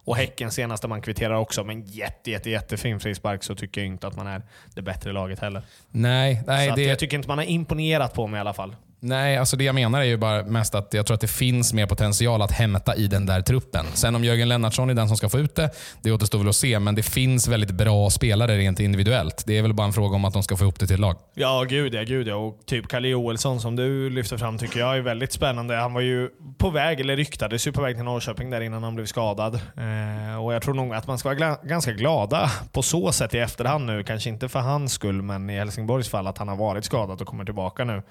Och 0.05 0.17
Häcken 0.17 0.51
senaste 0.51 0.89
man 0.89 1.03
kvitterar 1.03 1.35
också, 1.35 1.65
men 1.65 1.83
jätte, 1.83 2.31
jätte, 2.31 2.51
jättefin 2.51 3.01
frispark 3.01 3.43
så 3.43 3.55
tycker 3.55 3.81
jag 3.81 3.89
inte 3.89 4.07
att 4.07 4.17
man 4.17 4.27
är 4.27 4.43
det 4.75 4.83
bättre 4.83 5.13
laget 5.13 5.39
heller. 5.39 5.63
Nej, 5.91 6.43
nej 6.47 6.73
det... 6.77 6.83
Jag 6.83 6.99
tycker 6.99 7.17
inte 7.17 7.29
man 7.29 7.39
har 7.39 7.45
imponerat 7.45 8.15
på 8.15 8.27
mig 8.27 8.39
i 8.39 8.41
alla 8.41 8.55
fall. 8.55 8.77
Nej, 9.07 9.37
alltså 9.37 9.57
det 9.57 9.65
jag 9.65 9.75
menar 9.75 10.01
är 10.01 10.05
ju 10.05 10.17
bara 10.17 10.43
mest 10.43 10.75
att 10.75 10.95
jag 10.95 11.07
tror 11.07 11.15
att 11.15 11.21
det 11.21 11.29
finns 11.29 11.73
mer 11.73 11.87
potential 11.87 12.43
att 12.43 12.53
hämta 12.53 12.97
i 12.97 13.07
den 13.07 13.27
där 13.27 13.41
truppen. 13.41 13.87
Sen 13.95 14.15
om 14.15 14.25
Jörgen 14.25 14.49
Lennartsson 14.49 14.91
är 14.91 14.95
den 14.95 15.09
som 15.09 15.17
ska 15.17 15.29
få 15.29 15.39
ut 15.39 15.55
det, 15.55 15.71
det 16.03 16.13
återstår 16.13 16.39
väl 16.39 16.49
att 16.49 16.57
se. 16.57 16.79
Men 16.79 16.95
det 16.95 17.03
finns 17.03 17.49
väldigt 17.49 17.71
bra 17.71 18.11
spelare 18.11 18.59
rent 18.59 18.81
individuellt. 18.81 19.45
Det 19.47 19.59
är 19.59 19.63
väl 19.63 19.75
bara 19.75 19.87
en 19.87 19.93
fråga 19.93 20.17
om 20.17 20.25
att 20.25 20.33
de 20.33 20.43
ska 20.43 20.57
få 20.57 20.65
ihop 20.65 20.79
det 20.79 20.87
till 20.87 20.95
ett 20.95 21.01
lag. 21.01 21.17
Ja, 21.35 21.65
gud 21.69 21.95
ja. 21.95 22.03
Gud 22.03 22.29
ja. 22.29 22.35
Och 22.35 22.61
typ 22.67 22.89
Kalle 22.89 23.09
Joelsson 23.09 23.61
som 23.61 23.77
du 23.77 24.11
lyfter 24.11 24.37
fram 24.37 24.59
tycker 24.59 24.81
jag 24.81 24.97
är 24.97 25.01
väldigt 25.01 25.33
spännande. 25.33 25.77
Han 25.77 25.95
var 25.95 26.01
ju 26.01 26.31
på 26.59 26.71
väg, 26.71 27.01
eller 27.01 27.17
ryktades 27.17 27.67
ju 27.67 27.73
på 27.73 27.83
väg 27.83 27.97
till 27.97 28.05
Norrköping 28.05 28.51
där 28.51 28.61
innan 28.61 28.83
han 28.83 28.95
blev 28.95 29.07
skadad. 29.07 29.55
Eh, 29.55 30.45
och 30.45 30.55
Jag 30.55 30.63
tror 30.63 30.75
nog 30.75 30.95
att 30.95 31.07
man 31.07 31.19
ska 31.19 31.29
vara 31.29 31.37
gla 31.37 31.59
ganska 31.63 31.93
glada 31.93 32.51
på 32.73 32.83
så 32.83 33.13
sätt 33.13 33.35
i 33.35 33.39
efterhand 33.39 33.87
nu. 33.87 34.03
Kanske 34.03 34.31
inte 34.31 34.49
för 34.49 34.61
hans 34.61 34.93
skull, 34.93 35.23
men 35.23 35.51
i 35.51 35.59
Helsingborgs 35.59 36.09
fall 36.09 36.27
att 36.27 36.39
han 36.39 36.49
har 36.49 36.57
varit 36.57 36.85
skadad 36.85 37.21
och 37.21 37.27
kommer 37.27 37.45
tillbaka 37.45 37.85
nu. 37.85 38.03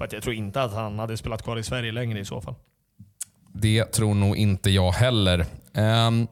För 0.00 0.04
att 0.04 0.12
jag 0.12 0.22
tror 0.22 0.34
inte 0.34 0.62
att 0.62 0.72
han 0.72 0.98
hade 0.98 1.16
spelat 1.16 1.42
kvar 1.42 1.56
i 1.56 1.62
Sverige 1.62 1.92
längre 1.92 2.20
i 2.20 2.24
så 2.24 2.40
fall. 2.40 2.54
Det 3.54 3.84
tror 3.84 4.14
nog 4.14 4.36
inte 4.36 4.70
jag 4.70 4.92
heller. 4.92 5.46
Um, 5.74 6.28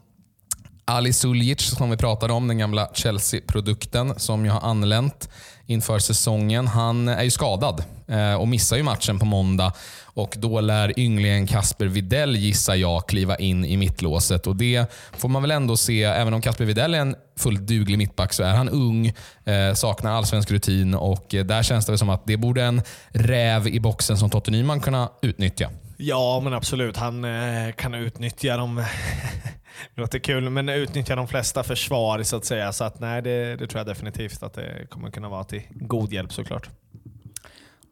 Ali 0.90 1.12
Suljic 1.12 1.60
som 1.60 1.90
vi 1.90 1.96
pratade 1.96 2.32
om, 2.32 2.48
den 2.48 2.58
gamla 2.58 2.88
Chelsea-produkten 2.94 4.14
som 4.16 4.44
ju 4.44 4.50
har 4.50 4.60
anlänt 4.60 5.28
inför 5.66 5.98
säsongen. 5.98 6.66
Han 6.66 7.08
är 7.08 7.22
ju 7.22 7.30
skadad 7.30 7.84
eh, 8.06 8.34
och 8.34 8.48
missar 8.48 8.76
ju 8.76 8.82
matchen 8.82 9.18
på 9.18 9.26
måndag. 9.26 9.72
Och 10.04 10.34
Då 10.38 10.60
lär 10.60 10.98
ynglingen 10.98 11.46
Kasper 11.46 11.86
Videll, 11.86 12.36
gissar 12.36 12.74
jag, 12.74 13.08
kliva 13.08 13.36
in 13.36 13.64
i 13.64 13.76
mittlåset. 13.76 14.46
Och 14.46 14.56
Det 14.56 14.90
får 15.12 15.28
man 15.28 15.42
väl 15.42 15.50
ändå 15.50 15.76
se, 15.76 16.02
även 16.02 16.34
om 16.34 16.40
Kasper 16.40 16.64
Videll 16.64 16.94
är 16.94 16.98
en 16.98 17.16
fullt 17.38 17.60
duglig 17.60 17.98
mittback, 17.98 18.32
så 18.32 18.42
är 18.42 18.54
han 18.54 18.68
ung, 18.68 19.06
eh, 19.44 19.74
saknar 19.74 20.12
allsvensk 20.12 20.50
rutin 20.50 20.94
och 20.94 21.34
eh, 21.34 21.44
där 21.44 21.62
känns 21.62 21.86
det 21.86 21.98
som 21.98 22.10
att 22.10 22.26
det 22.26 22.36
borde 22.36 22.62
en 22.62 22.82
räv 23.08 23.68
i 23.68 23.80
boxen 23.80 24.18
som 24.18 24.30
Totte 24.30 24.50
Nyman 24.50 24.80
kunna 24.80 25.08
utnyttja. 25.22 25.70
Ja, 26.00 26.40
men 26.40 26.54
absolut. 26.54 26.96
Han 26.96 27.24
eh, 27.24 27.72
kan 27.72 27.94
utnyttja 27.94 28.56
dem. 28.56 28.76
det 29.94 30.00
låter 30.00 30.18
kul, 30.18 30.50
men 30.50 30.68
utnyttja 30.68 31.16
de 31.16 31.28
flesta 31.28 31.62
försvar 31.62 32.22
så 32.22 32.36
att 32.36 32.44
säga. 32.44 32.72
Så 32.72 32.84
att, 32.84 33.00
nej, 33.00 33.22
det, 33.22 33.56
det 33.56 33.66
tror 33.66 33.78
jag 33.80 33.86
definitivt 33.86 34.42
att 34.42 34.54
det 34.54 34.86
kommer 34.90 35.10
kunna 35.10 35.28
vara 35.28 35.44
till 35.44 35.62
god 35.70 36.12
hjälp 36.12 36.32
såklart. 36.32 36.68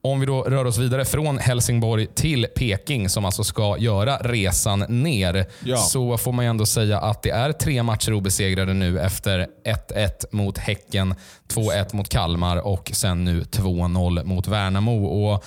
Om 0.02 0.20
vi 0.20 0.26
då 0.26 0.42
rör 0.42 0.64
oss 0.64 0.78
vidare 0.78 1.04
från 1.04 1.38
Helsingborg 1.38 2.06
till 2.06 2.46
Peking, 2.56 3.08
som 3.08 3.24
alltså 3.24 3.44
ska 3.44 3.78
göra 3.78 4.16
resan 4.16 4.78
ner, 4.88 5.46
ja. 5.64 5.76
så 5.76 6.18
får 6.18 6.32
man 6.32 6.44
ju 6.44 6.48
ändå 6.48 6.66
säga 6.66 7.00
att 7.00 7.22
det 7.22 7.30
är 7.30 7.52
tre 7.52 7.82
matcher 7.82 8.12
obesegrade 8.12 8.74
nu 8.74 9.00
efter 9.00 9.46
1-1 9.64 10.10
mot 10.30 10.58
Häcken, 10.58 11.14
2-1 11.48 11.96
mot 11.96 12.08
Kalmar 12.08 12.56
och 12.56 12.90
sen 12.94 13.24
nu 13.24 13.40
2-0 13.42 14.24
mot 14.24 14.46
Värnamo. 14.46 15.06
Och 15.06 15.44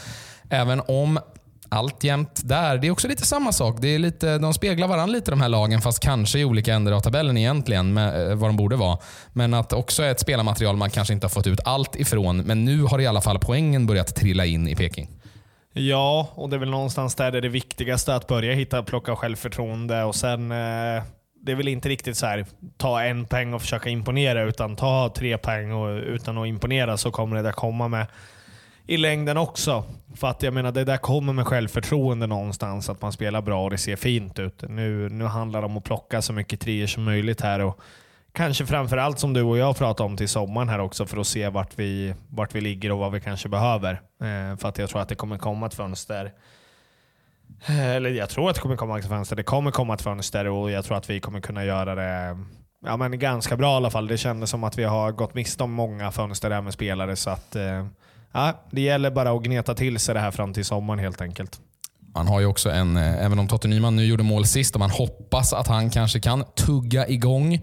även 0.49 0.81
om 0.87 1.19
alltjämt 1.69 2.41
där. 2.43 2.77
Det 2.77 2.87
är 2.87 2.91
också 2.91 3.07
lite 3.07 3.25
samma 3.25 3.51
sak. 3.51 3.77
Det 3.81 3.87
är 3.87 3.99
lite, 3.99 4.37
de 4.37 4.53
speglar 4.53 4.87
varandra 4.87 5.13
lite 5.13 5.31
de 5.31 5.41
här 5.41 5.49
lagen, 5.49 5.81
fast 5.81 5.99
kanske 5.99 6.39
i 6.39 6.45
olika 6.45 6.73
ändar 6.73 6.91
av 6.91 6.99
tabellen 6.99 7.37
egentligen, 7.37 7.93
med, 7.93 8.31
eh, 8.31 8.35
vad 8.35 8.49
de 8.49 8.57
borde 8.57 8.75
vara. 8.75 8.97
Men 9.33 9.53
att 9.53 9.73
också 9.73 10.03
är 10.03 10.11
ett 10.11 10.19
spelarmaterial 10.19 10.75
man 10.75 10.89
kanske 10.89 11.13
inte 11.13 11.25
har 11.25 11.29
fått 11.29 11.47
ut 11.47 11.59
allt 11.65 11.95
ifrån. 11.95 12.37
Men 12.37 12.65
nu 12.65 12.83
har 12.83 12.99
i 12.99 13.07
alla 13.07 13.21
fall 13.21 13.39
poängen 13.39 13.87
börjat 13.87 14.15
trilla 14.15 14.45
in 14.45 14.67
i 14.67 14.75
Peking. 14.75 15.07
Ja, 15.73 16.29
och 16.35 16.49
det 16.49 16.55
är 16.55 16.59
väl 16.59 16.69
någonstans 16.69 17.15
där 17.15 17.31
det 17.31 17.37
är 17.37 17.41
det 17.41 17.49
viktigaste, 17.49 18.15
att 18.15 18.27
börja 18.27 18.53
hitta, 18.53 18.83
plocka 18.83 19.15
självförtroende 19.15 20.03
och 20.03 20.15
sen 20.15 20.51
eh, 20.51 21.03
det 21.41 21.51
är 21.51 21.55
väl 21.55 21.67
inte 21.67 21.89
riktigt 21.89 22.17
så 22.17 22.25
här, 22.25 22.45
ta 22.77 23.01
en 23.01 23.25
poäng 23.25 23.53
och 23.53 23.61
försöka 23.61 23.89
imponera, 23.89 24.43
utan 24.43 24.75
ta 24.75 25.13
tre 25.15 25.37
poäng 25.37 25.71
och 25.73 26.01
utan 26.01 26.37
att 26.37 26.47
imponera 26.47 26.97
så 26.97 27.11
kommer 27.11 27.35
det 27.35 27.41
där 27.41 27.51
komma 27.51 27.87
med 27.87 28.07
i 28.89 28.97
längden 28.97 29.37
också. 29.37 29.83
För 30.15 30.27
att 30.27 30.43
jag 30.43 30.53
menar, 30.53 30.71
det 30.71 30.83
där 30.83 30.97
kommer 30.97 31.33
med 31.33 31.47
självförtroende 31.47 32.27
någonstans, 32.27 32.89
att 32.89 33.01
man 33.01 33.11
spelar 33.11 33.41
bra 33.41 33.63
och 33.63 33.69
det 33.69 33.77
ser 33.77 33.95
fint 33.95 34.39
ut. 34.39 34.63
Nu, 34.69 35.09
nu 35.09 35.25
handlar 35.25 35.61
det 35.61 35.65
om 35.65 35.77
att 35.77 35.83
plocka 35.83 36.21
så 36.21 36.33
mycket 36.33 36.59
trier 36.59 36.87
som 36.87 37.03
möjligt 37.03 37.41
här 37.41 37.59
och 37.59 37.79
kanske 38.33 38.65
framförallt 38.65 39.19
som 39.19 39.33
du 39.33 39.41
och 39.41 39.57
jag 39.57 39.77
pratar 39.77 40.05
om 40.05 40.17
till 40.17 40.29
sommaren 40.29 40.69
här 40.69 40.79
också 40.79 41.05
för 41.05 41.17
att 41.17 41.27
se 41.27 41.49
vart 41.49 41.79
vi, 41.79 42.13
vart 42.29 42.55
vi 42.55 42.61
ligger 42.61 42.91
och 42.91 42.97
vad 42.97 43.11
vi 43.11 43.21
kanske 43.21 43.49
behöver. 43.49 43.91
Eh, 43.93 44.57
för 44.57 44.69
att 44.69 44.77
jag 44.77 44.89
tror 44.89 45.01
att 45.01 45.09
det 45.09 45.15
kommer 45.15 45.37
komma 45.37 45.65
ett 45.65 45.73
fönster 45.73 46.31
eh, 47.67 47.89
eller 47.89 48.09
jag 48.09 48.29
tror 48.29 48.49
att 48.49 48.55
det 48.55 48.61
kommer 48.61 48.75
komma 48.75 48.99
ett 48.99 49.07
fönster. 49.07 49.35
Det 49.35 49.43
kommer 49.43 49.71
komma 49.71 49.93
ett 49.93 50.01
fönster 50.01 50.47
och 50.47 50.71
jag 50.71 50.85
tror 50.85 50.97
att 50.97 51.09
vi 51.09 51.19
kommer 51.19 51.41
kunna 51.41 51.65
göra 51.65 51.95
det 51.95 52.37
ja, 52.85 52.97
men 52.97 53.19
ganska 53.19 53.57
bra 53.57 53.73
i 53.73 53.75
alla 53.75 53.89
fall. 53.89 54.07
Det 54.07 54.17
kändes 54.17 54.49
som 54.49 54.63
att 54.63 54.77
vi 54.77 54.83
har 54.83 55.11
gått 55.11 55.33
miste 55.33 55.63
om 55.63 55.71
många 55.71 56.11
fönster 56.11 56.49
där 56.49 56.61
med 56.61 56.73
spelare. 56.73 57.15
Så 57.15 57.29
att, 57.29 57.55
eh, 57.55 57.85
ja, 58.33 58.63
det 58.71 58.81
gäller 58.81 59.11
bara 59.11 59.31
att 59.31 59.43
gneta 59.43 59.75
till 59.75 59.99
sig 59.99 60.15
det 60.15 60.21
här 60.21 60.31
fram 60.31 60.53
till 60.53 60.65
sommaren 60.65 60.99
helt 60.99 61.21
enkelt. 61.21 61.59
Man 62.15 62.27
har 62.27 62.39
ju 62.39 62.45
också 62.45 62.71
en, 62.71 62.97
eh, 62.97 63.25
även 63.25 63.39
om 63.39 63.47
Totte 63.47 63.67
Nyman 63.67 63.95
nu 63.95 64.05
gjorde 64.05 64.23
mål 64.23 64.45
sist 64.45 64.75
och 64.75 64.79
man 64.79 64.89
hoppas 64.89 65.53
att 65.53 65.67
han 65.67 65.89
kanske 65.89 66.19
kan 66.19 66.43
tugga 66.55 67.07
igång. 67.07 67.53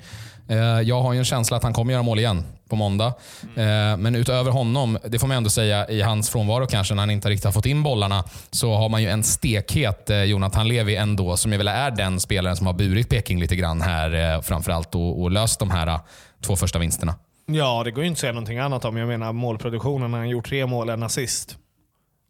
Eh, 0.49 0.57
jag 0.59 1.03
har 1.03 1.13
ju 1.13 1.19
en 1.19 1.25
känsla 1.25 1.57
att 1.57 1.63
han 1.63 1.73
kommer 1.73 1.93
göra 1.93 2.03
mål 2.03 2.19
igen 2.19 2.45
på 2.69 2.77
måndag. 2.77 3.15
Mm. 3.57 4.03
Men 4.03 4.15
utöver 4.15 4.51
honom, 4.51 4.99
det 5.05 5.19
får 5.19 5.27
man 5.27 5.37
ändå 5.37 5.51
säga 5.51 5.89
i 5.89 6.03
hans 6.03 6.31
frånvaro 6.31 6.67
kanske, 6.67 6.95
när 6.95 7.03
han 7.03 7.11
inte 7.11 7.29
riktigt 7.29 7.45
har 7.45 7.53
fått 7.53 7.67
in 7.67 7.83
bollarna, 7.83 8.25
så 8.51 8.75
har 8.75 8.89
man 8.89 9.03
ju 9.03 9.09
en 9.09 9.23
stekhet 9.23 10.11
Jonathan 10.27 10.69
Levi 10.69 10.97
ändå, 10.97 11.37
som 11.37 11.53
ju 11.53 11.59
väl 11.59 11.69
är 11.69 11.91
den 11.91 12.21
spelaren 12.21 12.57
som 12.57 12.67
har 12.67 12.75
burit 12.75 13.09
Peking 13.09 13.41
lite 13.41 13.57
grann 13.57 13.81
här 13.81 14.41
framförallt 14.41 14.95
och, 14.95 15.23
och 15.23 15.31
löst 15.31 15.59
de 15.59 15.71
här 15.71 16.01
två 16.43 16.57
första 16.57 16.79
vinsterna. 16.79 17.15
Ja, 17.47 17.83
det 17.85 17.91
går 17.91 18.05
ju 18.05 18.09
inte 18.09 18.17
att 18.17 18.21
säga 18.21 18.33
någonting 18.33 18.59
annat 18.59 18.85
om. 18.85 18.97
Jag 18.97 19.09
menar 19.09 19.33
målproduktionen, 19.33 20.13
han 20.13 20.21
har 20.21 20.27
gjort 20.27 20.49
tre 20.49 20.67
mål, 20.67 20.89
en 20.89 21.03
assist. 21.03 21.59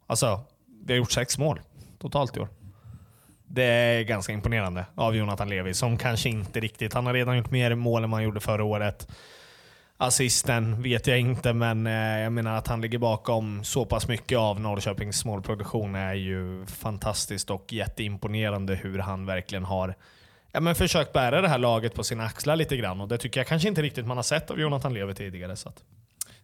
Alltså, 0.07 0.41
vi 0.85 0.93
har 0.93 0.99
gjort 0.99 1.13
sex 1.13 1.39
mål 1.39 1.61
totalt 1.99 2.37
i 2.37 2.41
år. 2.41 2.49
Det 3.47 3.65
är 3.65 4.03
ganska 4.03 4.33
imponerande 4.33 4.87
av 4.95 5.17
Jonathan 5.17 5.49
Levi, 5.49 5.75
som 5.75 5.99
kanske 5.99 6.29
inte 6.29 6.61
riktigt... 6.61 6.95
Han 6.95 7.07
har 7.07 7.15
redan 7.15 7.37
gjort 7.37 7.51
mer 7.51 7.75
mål 7.75 8.05
än 8.05 8.11
man 8.11 8.23
gjorde 8.23 8.41
förra 8.41 8.65
året. 8.65 9.09
Assisten 9.97 10.83
vet 10.83 11.07
jag 11.07 11.19
inte, 11.19 11.53
men 11.53 11.87
eh, 11.87 11.93
jag 11.93 12.33
menar 12.33 12.57
att 12.57 12.69
han 12.69 12.81
ligger 12.81 12.99
bakom 12.99 13.65
så 13.65 13.85
pass 13.85 14.09
mycket 14.09 14.39
av 14.39 14.61
Norrköpings 14.61 15.25
målproduktion 15.25 15.95
är 15.95 16.15
ju 16.15 16.67
fantastiskt 16.67 17.51
och 17.51 17.73
jätteimponerande 17.73 18.75
hur 18.75 18.99
han 18.99 19.27
verkligen 19.27 19.65
har 19.65 19.95
ja, 20.57 20.61
men 20.61 20.75
försökt 20.75 21.13
bära 21.13 21.41
det 21.41 21.49
här 21.49 21.59
laget 21.59 21.95
på 21.95 22.05
sina 22.05 22.25
axlar 22.25 22.57
lite 22.57 22.77
grann. 22.77 23.01
Och 23.01 23.09
det 23.09 23.19
tycker 23.19 23.41
jag 23.41 23.47
kanske 23.47 23.69
inte 23.69 23.83
riktigt 23.83 24.07
man 24.07 24.17
har 24.17 24.23
sett 24.23 24.51
av 24.51 24.61
Jonathan 24.61 24.95
Lever 24.95 25.13
tidigare. 25.13 25.57
Så 25.57 25.69
att. 25.69 25.83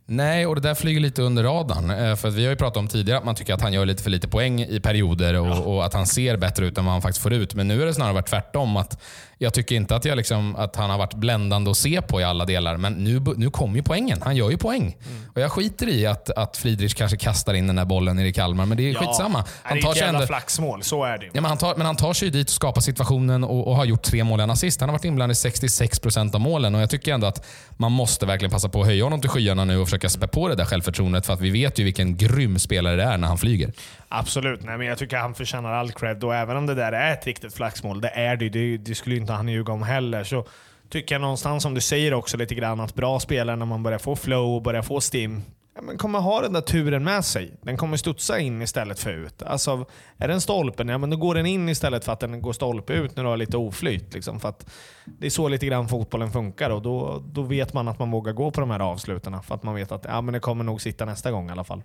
Nej, 0.06 0.46
och 0.46 0.54
det 0.54 0.60
där 0.60 0.74
flyger 0.74 1.00
lite 1.00 1.22
under 1.22 1.42
radarn. 1.42 1.90
Eh, 1.90 2.16
för 2.16 2.30
vi 2.30 2.44
har 2.44 2.50
ju 2.50 2.56
pratat 2.56 2.76
om 2.76 2.88
tidigare 2.88 3.18
att 3.18 3.24
man 3.24 3.34
tycker 3.34 3.54
att 3.54 3.60
han 3.60 3.72
gör 3.72 3.86
lite 3.86 4.02
för 4.02 4.10
lite 4.10 4.28
poäng 4.28 4.62
i 4.62 4.80
perioder 4.80 5.40
och, 5.40 5.46
ja. 5.46 5.60
och, 5.60 5.84
att 5.84 5.94
han 5.94 6.06
ser 6.06 6.36
bättre 6.36 6.66
ut 6.66 6.78
än 6.78 6.84
vad 6.84 6.92
han 6.92 7.02
faktiskt 7.02 7.22
får 7.22 7.32
ut. 7.32 7.54
Men 7.54 7.68
nu 7.68 7.82
är 7.82 7.86
det 7.86 7.94
snarare 7.94 8.14
varit 8.14 8.28
tvärtom. 8.28 8.76
Att 8.76 9.02
jag 9.42 9.54
tycker 9.54 9.74
inte 9.74 9.96
att, 9.96 10.04
jag 10.04 10.16
liksom, 10.16 10.56
att 10.56 10.76
han 10.76 10.90
har 10.90 10.98
varit 10.98 11.14
bländande 11.14 11.70
att 11.70 11.76
se 11.76 12.02
på 12.02 12.20
i 12.20 12.24
alla 12.24 12.44
delar, 12.44 12.76
men 12.76 12.92
nu, 12.92 13.20
nu 13.36 13.50
kommer 13.50 13.76
ju 13.76 13.82
poängen. 13.82 14.22
Han 14.22 14.36
gör 14.36 14.50
ju 14.50 14.56
poäng. 14.56 14.82
Mm. 14.82 15.22
Och 15.34 15.40
Jag 15.40 15.52
skiter 15.52 15.88
i 15.88 16.06
att, 16.06 16.30
att 16.30 16.56
Friedrich 16.56 16.94
kanske 16.94 17.16
kastar 17.16 17.54
in 17.54 17.66
den 17.66 17.76
där 17.76 17.84
bollen 17.84 18.18
i 18.18 18.32
Kalmar, 18.32 18.66
men 18.66 18.76
det 18.76 18.82
är 18.82 18.92
ja, 18.92 19.00
skitsamma. 19.00 19.44
Han 19.62 19.76
det 19.76 19.84
är 19.86 19.90
ett 19.90 19.96
jävla 19.96 20.26
flaxmål, 20.26 20.82
så 20.82 21.04
är 21.04 21.18
det 21.18 21.24
ja, 21.26 21.30
men, 21.32 21.44
han 21.44 21.58
tar, 21.58 21.74
men 21.76 21.86
han 21.86 21.96
tar 21.96 22.12
sig 22.12 22.30
dit 22.30 22.46
och 22.46 22.52
skapar 22.52 22.80
situationen 22.80 23.44
och, 23.44 23.68
och 23.68 23.76
har 23.76 23.84
gjort 23.84 24.02
tre 24.02 24.24
mål 24.24 24.40
än 24.40 24.50
assist. 24.50 24.80
Han 24.80 24.88
har 24.88 24.94
varit 24.94 25.04
inblandad 25.04 25.36
i 25.36 25.48
66% 25.48 26.34
av 26.34 26.40
målen 26.40 26.74
och 26.74 26.82
jag 26.82 26.90
tycker 26.90 27.14
ändå 27.14 27.26
att 27.26 27.46
man 27.76 27.92
måste 27.92 28.26
verkligen 28.26 28.50
passa 28.50 28.68
på 28.68 28.80
att 28.80 28.86
höja 28.86 29.04
honom 29.04 29.20
till 29.20 29.30
skyarna 29.30 29.64
nu 29.64 29.78
och 29.78 29.86
försöka 29.86 30.08
spä 30.08 30.26
på 30.26 30.48
det 30.48 30.54
där 30.54 30.64
självförtroendet, 30.64 31.26
för 31.26 31.32
att 31.32 31.40
vi 31.40 31.50
vet 31.50 31.78
ju 31.78 31.84
vilken 31.84 32.16
grym 32.16 32.58
spelare 32.58 32.96
det 32.96 33.02
är 33.02 33.18
när 33.18 33.28
han 33.28 33.38
flyger. 33.38 33.72
Absolut, 34.08 34.64
Nej, 34.64 34.78
men 34.78 34.86
jag 34.86 34.98
tycker 34.98 35.16
han 35.16 35.34
förtjänar 35.34 35.72
all 35.72 35.92
cred 35.92 36.24
och 36.24 36.34
även 36.34 36.56
om 36.56 36.66
det 36.66 36.74
där 36.74 36.92
är 36.92 37.12
ett 37.12 37.26
riktigt 37.26 37.54
flaxmål, 37.54 38.00
det 38.00 38.08
är 38.08 38.36
det 38.36 38.48
det, 38.48 38.76
det 38.76 38.94
skulle 38.94 39.16
inte 39.16 39.31
han 39.34 39.48
ljuga 39.48 39.72
om 39.72 39.82
heller, 39.82 40.24
så 40.24 40.46
tycker 40.88 41.14
jag 41.14 41.22
någonstans 41.22 41.62
som 41.62 41.74
du 41.74 41.80
säger 41.80 42.14
också 42.14 42.36
lite 42.36 42.54
grann 42.54 42.80
att 42.80 42.94
bra 42.94 43.20
spelare 43.20 43.56
när 43.56 43.66
man 43.66 43.82
börjar 43.82 43.98
få 43.98 44.16
flow 44.16 44.56
och 44.56 44.62
börjar 44.62 44.82
få 44.82 45.00
stim, 45.00 45.42
ja, 45.74 45.82
men 45.82 45.98
kommer 45.98 46.18
ha 46.18 46.40
den 46.40 46.52
där 46.52 46.60
turen 46.60 47.04
med 47.04 47.24
sig. 47.24 47.54
Den 47.62 47.76
kommer 47.76 47.96
studsa 47.96 48.38
in 48.38 48.62
istället 48.62 48.98
för 48.98 49.10
ut. 49.10 49.42
Alltså, 49.42 49.86
är 50.18 50.28
den 50.28 50.40
stolpen, 50.40 50.88
ja 50.88 50.98
men 50.98 51.10
då 51.10 51.16
går 51.16 51.34
den 51.34 51.46
in 51.46 51.68
istället 51.68 52.04
för 52.04 52.12
att 52.12 52.20
den 52.20 52.42
går 52.42 52.52
stolpe 52.52 52.92
ut 52.92 53.16
när 53.16 53.22
du 53.22 53.28
har 53.28 53.36
lite 53.36 53.56
oflyt. 53.56 54.14
Liksom, 54.14 54.40
för 54.40 54.48
att 54.48 54.70
det 55.04 55.26
är 55.26 55.30
så 55.30 55.48
lite 55.48 55.66
grann 55.66 55.88
fotbollen 55.88 56.30
funkar 56.30 56.70
och 56.70 56.82
då, 56.82 57.22
då 57.26 57.42
vet 57.42 57.72
man 57.72 57.88
att 57.88 57.98
man 57.98 58.10
vågar 58.10 58.32
gå 58.32 58.50
på 58.50 58.60
de 58.60 58.70
här 58.70 58.80
avslutarna. 58.80 59.42
För 59.42 59.54
att 59.54 59.62
man 59.62 59.74
vet 59.74 59.92
att 59.92 60.04
ja, 60.04 60.20
men 60.20 60.34
det 60.34 60.40
kommer 60.40 60.64
nog 60.64 60.82
sitta 60.82 61.04
nästa 61.04 61.30
gång 61.30 61.48
i 61.48 61.52
alla 61.52 61.64
fall. 61.64 61.82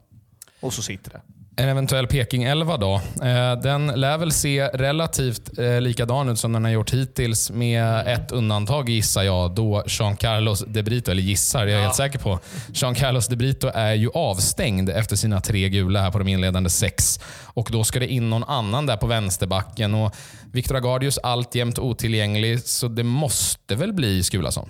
Och 0.62 0.74
så 0.74 0.82
sitter 0.82 1.12
det. 1.12 1.22
En 1.60 1.70
eventuell 1.70 2.08
Peking 2.08 2.44
11 2.44 2.78
då. 2.78 2.94
Eh, 3.24 3.62
den 3.62 3.88
lär 3.88 4.18
väl 4.18 4.32
se 4.32 4.68
relativt 4.68 5.60
eh, 5.60 5.82
likadan 5.82 6.30
ut 6.30 6.40
som 6.40 6.54
den 6.54 6.64
har 6.64 6.72
gjort 6.72 6.94
hittills 6.94 7.52
med 7.52 8.08
ett 8.08 8.32
undantag 8.32 8.90
gissar 8.90 9.24
jag. 9.24 9.56
Då 9.56 9.84
Jean 9.88 10.16
Carlos 10.16 10.64
de 10.68 10.84
Brito, 10.84 11.12
eller 11.12 11.22
gissar, 11.22 11.66
det 11.66 11.72
är 11.72 11.74
jag 11.74 11.80
ja. 11.80 11.84
helt 11.84 11.96
säker 11.96 12.20
på. 12.20 12.40
Jean 12.74 12.96
Carlos 12.96 13.28
de 13.28 13.36
Brito 13.36 13.72
är 13.74 13.94
ju 13.94 14.10
avstängd 14.14 14.90
efter 14.90 15.16
sina 15.16 15.42
tre 15.42 15.70
gula 15.70 16.02
här 16.02 16.12
på 16.12 16.20
de 16.20 16.28
inledande 16.28 16.70
sex. 16.70 17.20
Och 17.44 17.70
Då 17.72 17.84
ska 17.84 18.00
det 18.00 18.08
in 18.08 18.30
någon 18.30 18.44
annan 18.44 18.86
där 18.86 18.98
på 18.98 19.08
vänsterbacken. 19.08 19.94
Och 19.94 20.16
Victor 20.52 20.76
Agardius 20.76 21.18
alltjämt 21.18 21.80
otillgänglig, 21.80 22.60
så 22.60 22.88
det 22.88 23.04
måste 23.04 23.76
väl 23.76 23.94
bli 23.94 24.24
Skulason? 24.24 24.70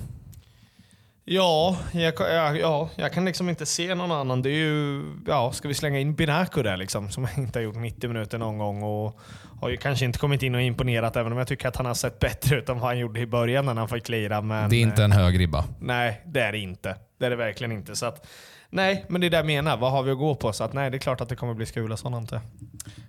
Ja, 1.30 1.78
jag, 1.92 2.14
ja, 2.20 2.56
ja, 2.56 2.90
jag 2.96 3.14
kan 3.14 3.26
liksom 3.26 3.50
inte 3.50 3.66
se 3.66 3.96
någon 3.96 4.12
annan. 4.12 4.42
Det 4.42 4.50
är 4.50 4.54
ju, 4.54 5.04
ja, 5.28 5.52
ska 5.52 5.68
vi 5.68 5.74
slänga 5.74 6.00
in 6.00 6.16
Binaco 6.16 6.62
där 6.62 6.78
liksom, 6.78 7.10
som 7.10 7.28
inte 7.38 7.60
har 7.60 7.64
gjort 7.64 7.76
90 7.76 8.08
minuter 8.08 8.38
någon 8.38 8.58
gång 8.58 8.84
och 8.84 9.20
har 9.62 9.70
ju 9.70 9.78
kanske 9.78 10.06
inte 10.06 10.20
kommit 10.20 10.44
in 10.44 10.56
och 10.56 10.62
imponerat, 10.62 11.16
även 11.16 11.32
om 11.32 11.38
jag 11.38 11.48
tycker 11.48 11.68
att 11.68 11.76
han 11.76 11.86
har 11.86 11.94
sett 11.94 12.20
bättre 12.20 12.58
ut 12.58 12.70
än 12.70 12.80
vad 12.80 12.90
han 12.90 13.00
gjorde 13.00 13.20
i 13.20 13.26
början 13.26 13.66
när 13.66 13.74
han 13.74 13.88
fick 13.88 14.10
lira. 14.10 14.42
Men, 14.42 14.70
det 14.70 14.76
är 14.76 14.82
inte 14.82 15.04
en 15.04 15.12
hög 15.12 15.40
ribba. 15.40 15.66
Nej, 15.80 16.22
det 16.26 16.40
är 16.42 16.52
det 16.52 16.58
inte. 16.58 16.96
Det 17.20 17.26
är 17.26 17.30
det 17.30 17.36
verkligen 17.36 17.72
inte. 17.72 17.96
Så 17.96 18.06
att, 18.06 18.28
Nej, 18.70 19.06
men 19.08 19.22
det 19.22 19.28
är 19.28 19.32
det 19.32 19.38
jag 19.38 19.46
menar. 19.46 19.78
Vad 19.78 19.92
har 19.92 20.04
vi 20.04 20.12
att 20.12 20.18
gå 20.18 20.36
på? 20.36 20.54
Så 20.54 20.64
att, 20.64 20.74
nej, 20.74 20.92
det 20.92 20.98
är 20.98 21.00
klart 21.00 21.22
att 21.22 21.30
det 21.30 21.36
kommer 21.36 21.54
bli 21.54 21.66
Skulason 21.66 22.14
antar 22.14 22.36
jag. 22.36 22.44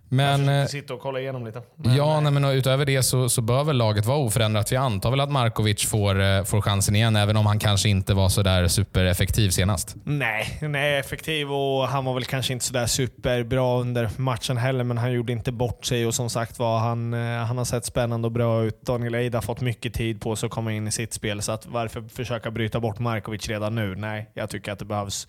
Men, 0.09 0.49
jag 0.49 0.71
sitta 0.71 0.95
och 0.95 1.01
kolla 1.01 1.21
igenom 1.21 1.47
lite. 1.47 1.63
Men, 1.77 1.97
ja, 1.97 2.21
nej. 2.21 2.33
men 2.33 2.45
utöver 2.45 2.85
det 2.85 3.03
så, 3.03 3.29
så 3.29 3.43
bör 3.43 3.65
väl 3.65 3.77
laget 3.77 4.07
vara 4.07 4.19
oförändrat. 4.19 4.73
Vi 4.73 4.77
antar 4.77 5.11
väl 5.11 5.21
att 5.21 5.31
Markovic 5.31 5.87
får, 5.87 6.21
eh, 6.21 6.45
får 6.45 6.61
chansen 6.61 6.97
igen, 6.97 7.17
även 7.17 7.37
om 7.37 7.47
han 7.47 7.59
kanske 7.59 7.89
inte 7.89 8.15
var 8.15 8.29
så 8.29 8.43
där 8.43 8.69
supereffektiv 8.69 9.51
senast. 9.51 9.97
Nej, 10.05 10.59
nej, 10.63 10.99
effektiv 10.99 11.53
och 11.53 11.89
han 11.89 12.05
var 12.05 12.15
väl 12.15 12.25
kanske 12.25 12.53
inte 12.53 12.65
så 12.65 12.73
där 12.73 12.87
superbra 12.87 13.81
under 13.81 14.11
matchen 14.17 14.57
heller, 14.57 14.85
men 14.85 14.99
han 14.99 15.13
gjorde 15.13 15.33
inte 15.33 15.53
bort 15.53 15.87
sig 15.87 16.07
och 16.07 16.15
som 16.15 16.31
sagt 16.31 16.59
var, 16.59 16.79
han, 16.79 17.15
eh, 17.15 17.45
han 17.45 17.59
har 17.59 17.65
sett 17.65 17.85
spännande 17.85 18.27
och 18.27 18.33
bra 18.33 18.63
ut. 18.63 18.83
Daniel 18.83 19.15
Eid 19.15 19.35
har 19.35 19.43
fått 19.43 19.61
mycket 19.61 19.95
tid 19.95 20.21
på 20.21 20.37
sig 20.37 20.47
att 20.47 20.53
komma 20.53 20.73
in 20.73 20.89
i 20.89 20.93
sitt 20.93 21.13
spel, 21.13 21.43
så 21.43 21.53
att 21.53 21.67
varför 21.67 22.05
försöka 22.15 22.51
bryta 22.51 22.81
bort 22.81 22.99
Markovic 22.99 23.49
redan 23.49 23.75
nu? 23.75 23.95
Nej, 23.97 24.31
jag 24.35 24.51
tycker 24.51 24.73
att 24.73 24.79
det 24.79 24.85
behövs 24.85 25.29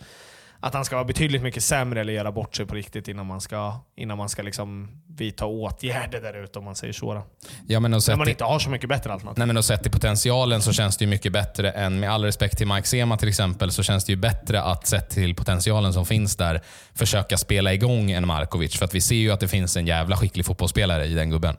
att 0.60 0.74
han 0.74 0.86
ska 0.86 0.96
vara 0.96 1.06
betydligt 1.06 1.42
mycket 1.42 1.64
sämre 1.64 2.02
eller 2.02 2.14
göra 2.14 2.32
bort 2.32 2.56
sig 2.56 2.66
på 2.66 2.76
riktigt 2.76 3.08
innan 3.08 3.26
man 3.26 3.42
ska, 3.42 3.80
innan 3.96 4.18
man 4.18 4.30
ska 4.30 4.42
liksom 4.42 4.90
vidta 5.08 5.46
åtgärder 5.46 6.22
där 6.22 6.44
ute 6.44 6.60
om 6.60 6.66
man 6.66 6.76
säger 6.76 6.94
så. 6.94 7.24
Ja, 7.68 7.80
men 7.80 7.92
När 7.92 8.16
man 8.16 8.30
inte 8.30 8.44
har 8.44 8.60
så 8.60 8.70
mycket 8.70 8.90
bättre 8.90 9.14
alternativ. 9.14 9.38
Nej, 9.38 9.48
men 9.48 9.58
och 9.58 9.66
sett 9.66 9.86
i 9.86 9.90
potentialen 9.90 10.62
så 10.62 10.74
känns 10.74 10.98
det 10.98 11.06
ju 11.06 11.10
mycket 11.10 11.34
bättre 11.34 11.72
än, 11.72 12.00
med 12.00 12.12
all 12.12 12.24
respekt 12.24 12.58
till 12.58 12.68
Mike 12.68 12.88
Sema 12.88 13.18
till 13.18 13.30
exempel, 13.30 13.72
så 13.72 13.84
känns 13.84 14.06
det 14.06 14.12
ju 14.12 14.16
bättre 14.16 14.62
att 14.62 14.88
sett 14.88 15.10
till 15.10 15.36
potentialen 15.36 15.94
som 15.94 16.06
finns 16.06 16.36
där, 16.36 16.62
försöka 16.94 17.38
spela 17.38 17.74
igång 17.74 18.12
en 18.12 18.28
Markovic. 18.28 18.78
För 18.78 18.86
att 18.86 18.96
vi 18.96 19.02
ser 19.02 19.16
ju 19.16 19.32
att 19.32 19.40
det 19.40 19.48
finns 19.48 19.78
en 19.78 19.88
jävla 19.88 20.18
skicklig 20.18 20.46
fotbollsspelare 20.46 21.06
i 21.06 21.14
den 21.14 21.30
gubben. 21.30 21.56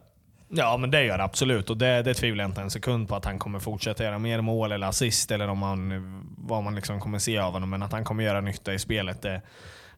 Ja, 0.53 0.77
men 0.77 0.91
det 0.91 1.05
gör 1.05 1.19
det 1.19 1.25
absolut. 1.25 1.71
Och 1.71 1.77
det, 1.77 2.03
det 2.03 2.15
tvivlar 2.15 2.45
jag 2.45 2.51
inte 2.51 2.61
en 2.61 2.71
sekund 2.71 3.09
på 3.09 3.17
att 3.17 3.25
han 3.25 3.39
kommer 3.39 3.59
fortsätta 3.59 4.05
göra 4.05 4.19
mer 4.19 4.41
mål 4.41 4.73
eller 4.73 4.87
assist 4.87 5.31
eller 5.31 5.49
om 5.49 5.59
man, 5.59 6.03
vad 6.39 6.63
man 6.63 6.75
liksom 6.75 7.01
kommer 7.01 7.19
se 7.19 7.39
av 7.39 7.53
honom. 7.53 7.71
Men 7.71 7.83
att 7.83 7.93
han 7.93 8.05
kommer 8.05 8.25
göra 8.25 8.41
nytta 8.41 8.75
i 8.75 8.79
spelet, 8.79 9.23
det, 9.23 9.43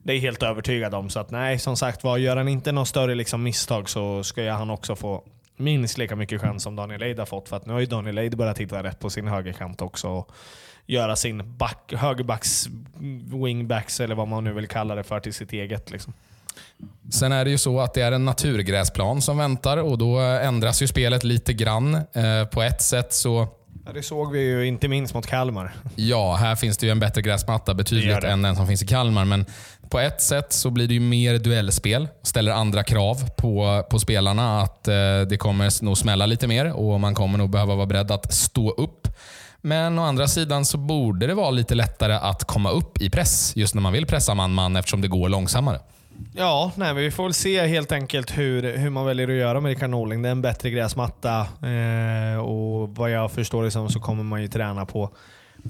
det 0.02 0.12
är 0.12 0.18
helt 0.18 0.42
övertygad 0.42 0.94
om. 0.94 1.10
Så 1.10 1.20
att 1.20 1.30
nej, 1.30 1.58
som 1.58 1.76
sagt 1.76 2.04
var, 2.04 2.18
gör 2.18 2.36
han 2.36 2.48
inte 2.48 2.72
något 2.72 2.88
större 2.88 3.14
liksom 3.14 3.42
misstag 3.42 3.88
så 3.88 4.24
ska 4.24 4.52
han 4.52 4.70
också 4.70 4.96
få 4.96 5.24
minst 5.56 5.98
lika 5.98 6.16
mycket 6.16 6.40
chans 6.40 6.62
som 6.62 6.76
Daniel 6.76 7.02
Eid 7.02 7.18
har 7.18 7.26
fått. 7.26 7.48
För 7.48 7.56
att 7.56 7.66
nu 7.66 7.72
har 7.72 7.80
ju 7.80 7.86
Daniel 7.86 8.18
Eid 8.18 8.36
börjat 8.36 8.58
hitta 8.58 8.82
rätt 8.82 9.00
på 9.00 9.10
sin 9.10 9.28
högerkant 9.28 9.82
också. 9.82 10.08
Och 10.08 10.32
göra 10.86 11.16
sin 11.16 11.56
back, 11.56 11.92
högerbacks, 11.96 12.66
wingbacks 13.44 14.00
eller 14.00 14.14
vad 14.14 14.28
man 14.28 14.44
nu 14.44 14.52
vill 14.52 14.68
kalla 14.68 14.94
det 14.94 15.02
för 15.02 15.20
till 15.20 15.34
sitt 15.34 15.52
eget. 15.52 15.90
Liksom. 15.90 16.12
Sen 17.12 17.32
är 17.32 17.44
det 17.44 17.50
ju 17.50 17.58
så 17.58 17.80
att 17.80 17.94
det 17.94 18.02
är 18.02 18.12
en 18.12 18.24
naturgräsplan 18.24 19.22
som 19.22 19.38
väntar 19.38 19.76
och 19.76 19.98
då 19.98 20.18
ändras 20.18 20.82
ju 20.82 20.86
spelet 20.86 21.24
lite 21.24 21.52
grann. 21.52 21.94
Eh, 21.94 22.44
på 22.52 22.62
ett 22.62 22.82
sätt 22.82 23.12
så... 23.12 23.48
Ja, 23.86 23.92
det 23.92 24.02
såg 24.02 24.32
vi 24.32 24.40
ju 24.40 24.66
inte 24.66 24.88
minst 24.88 25.14
mot 25.14 25.26
Kalmar. 25.26 25.74
Ja, 25.96 26.34
här 26.34 26.56
finns 26.56 26.78
det 26.78 26.86
ju 26.86 26.92
en 26.92 27.00
bättre 27.00 27.22
gräsmatta 27.22 27.74
betydligt 27.74 28.24
än 28.24 28.42
den 28.42 28.56
som 28.56 28.66
finns 28.66 28.82
i 28.82 28.86
Kalmar. 28.86 29.24
Men 29.24 29.46
på 29.88 30.00
ett 30.00 30.20
sätt 30.20 30.52
så 30.52 30.70
blir 30.70 30.88
det 30.88 30.94
ju 30.94 31.00
mer 31.00 31.38
duellspel. 31.38 32.08
Ställer 32.22 32.52
andra 32.52 32.84
krav 32.84 33.30
på, 33.36 33.86
på 33.90 33.98
spelarna 33.98 34.60
att 34.60 34.88
eh, 34.88 34.94
det 35.28 35.38
kommer 35.38 35.84
nog 35.84 35.98
smälla 35.98 36.26
lite 36.26 36.46
mer 36.46 36.72
och 36.72 37.00
man 37.00 37.14
kommer 37.14 37.38
nog 37.38 37.50
behöva 37.50 37.74
vara 37.74 37.86
beredd 37.86 38.10
att 38.10 38.34
stå 38.34 38.70
upp. 38.70 39.08
Men 39.60 39.98
å 39.98 40.02
andra 40.02 40.28
sidan 40.28 40.64
så 40.64 40.78
borde 40.78 41.26
det 41.26 41.34
vara 41.34 41.50
lite 41.50 41.74
lättare 41.74 42.14
att 42.14 42.44
komma 42.44 42.70
upp 42.70 43.02
i 43.02 43.10
press 43.10 43.52
just 43.56 43.74
när 43.74 43.82
man 43.82 43.92
vill 43.92 44.06
pressa 44.06 44.34
man-man 44.34 44.76
eftersom 44.76 45.00
det 45.00 45.08
går 45.08 45.28
långsammare. 45.28 45.80
Ja, 46.34 46.72
nej, 46.76 46.94
vi 46.94 47.10
får 47.10 47.22
väl 47.22 47.34
se 47.34 47.66
helt 47.66 47.92
enkelt 47.92 48.38
hur, 48.38 48.76
hur 48.76 48.90
man 48.90 49.06
väljer 49.06 49.28
att 49.28 49.34
göra 49.34 49.60
med 49.60 49.68
Rickard 49.68 49.90
Norling. 49.90 50.22
Det 50.22 50.28
är 50.28 50.32
en 50.32 50.42
bättre 50.42 50.70
gräsmatta 50.70 51.40
eh, 51.40 52.38
och 52.38 52.96
vad 52.96 53.10
jag 53.10 53.32
förstår 53.32 53.64
liksom 53.64 53.88
så 53.88 54.00
kommer 54.00 54.24
man 54.24 54.42
ju 54.42 54.48
träna 54.48 54.86
på 54.86 55.10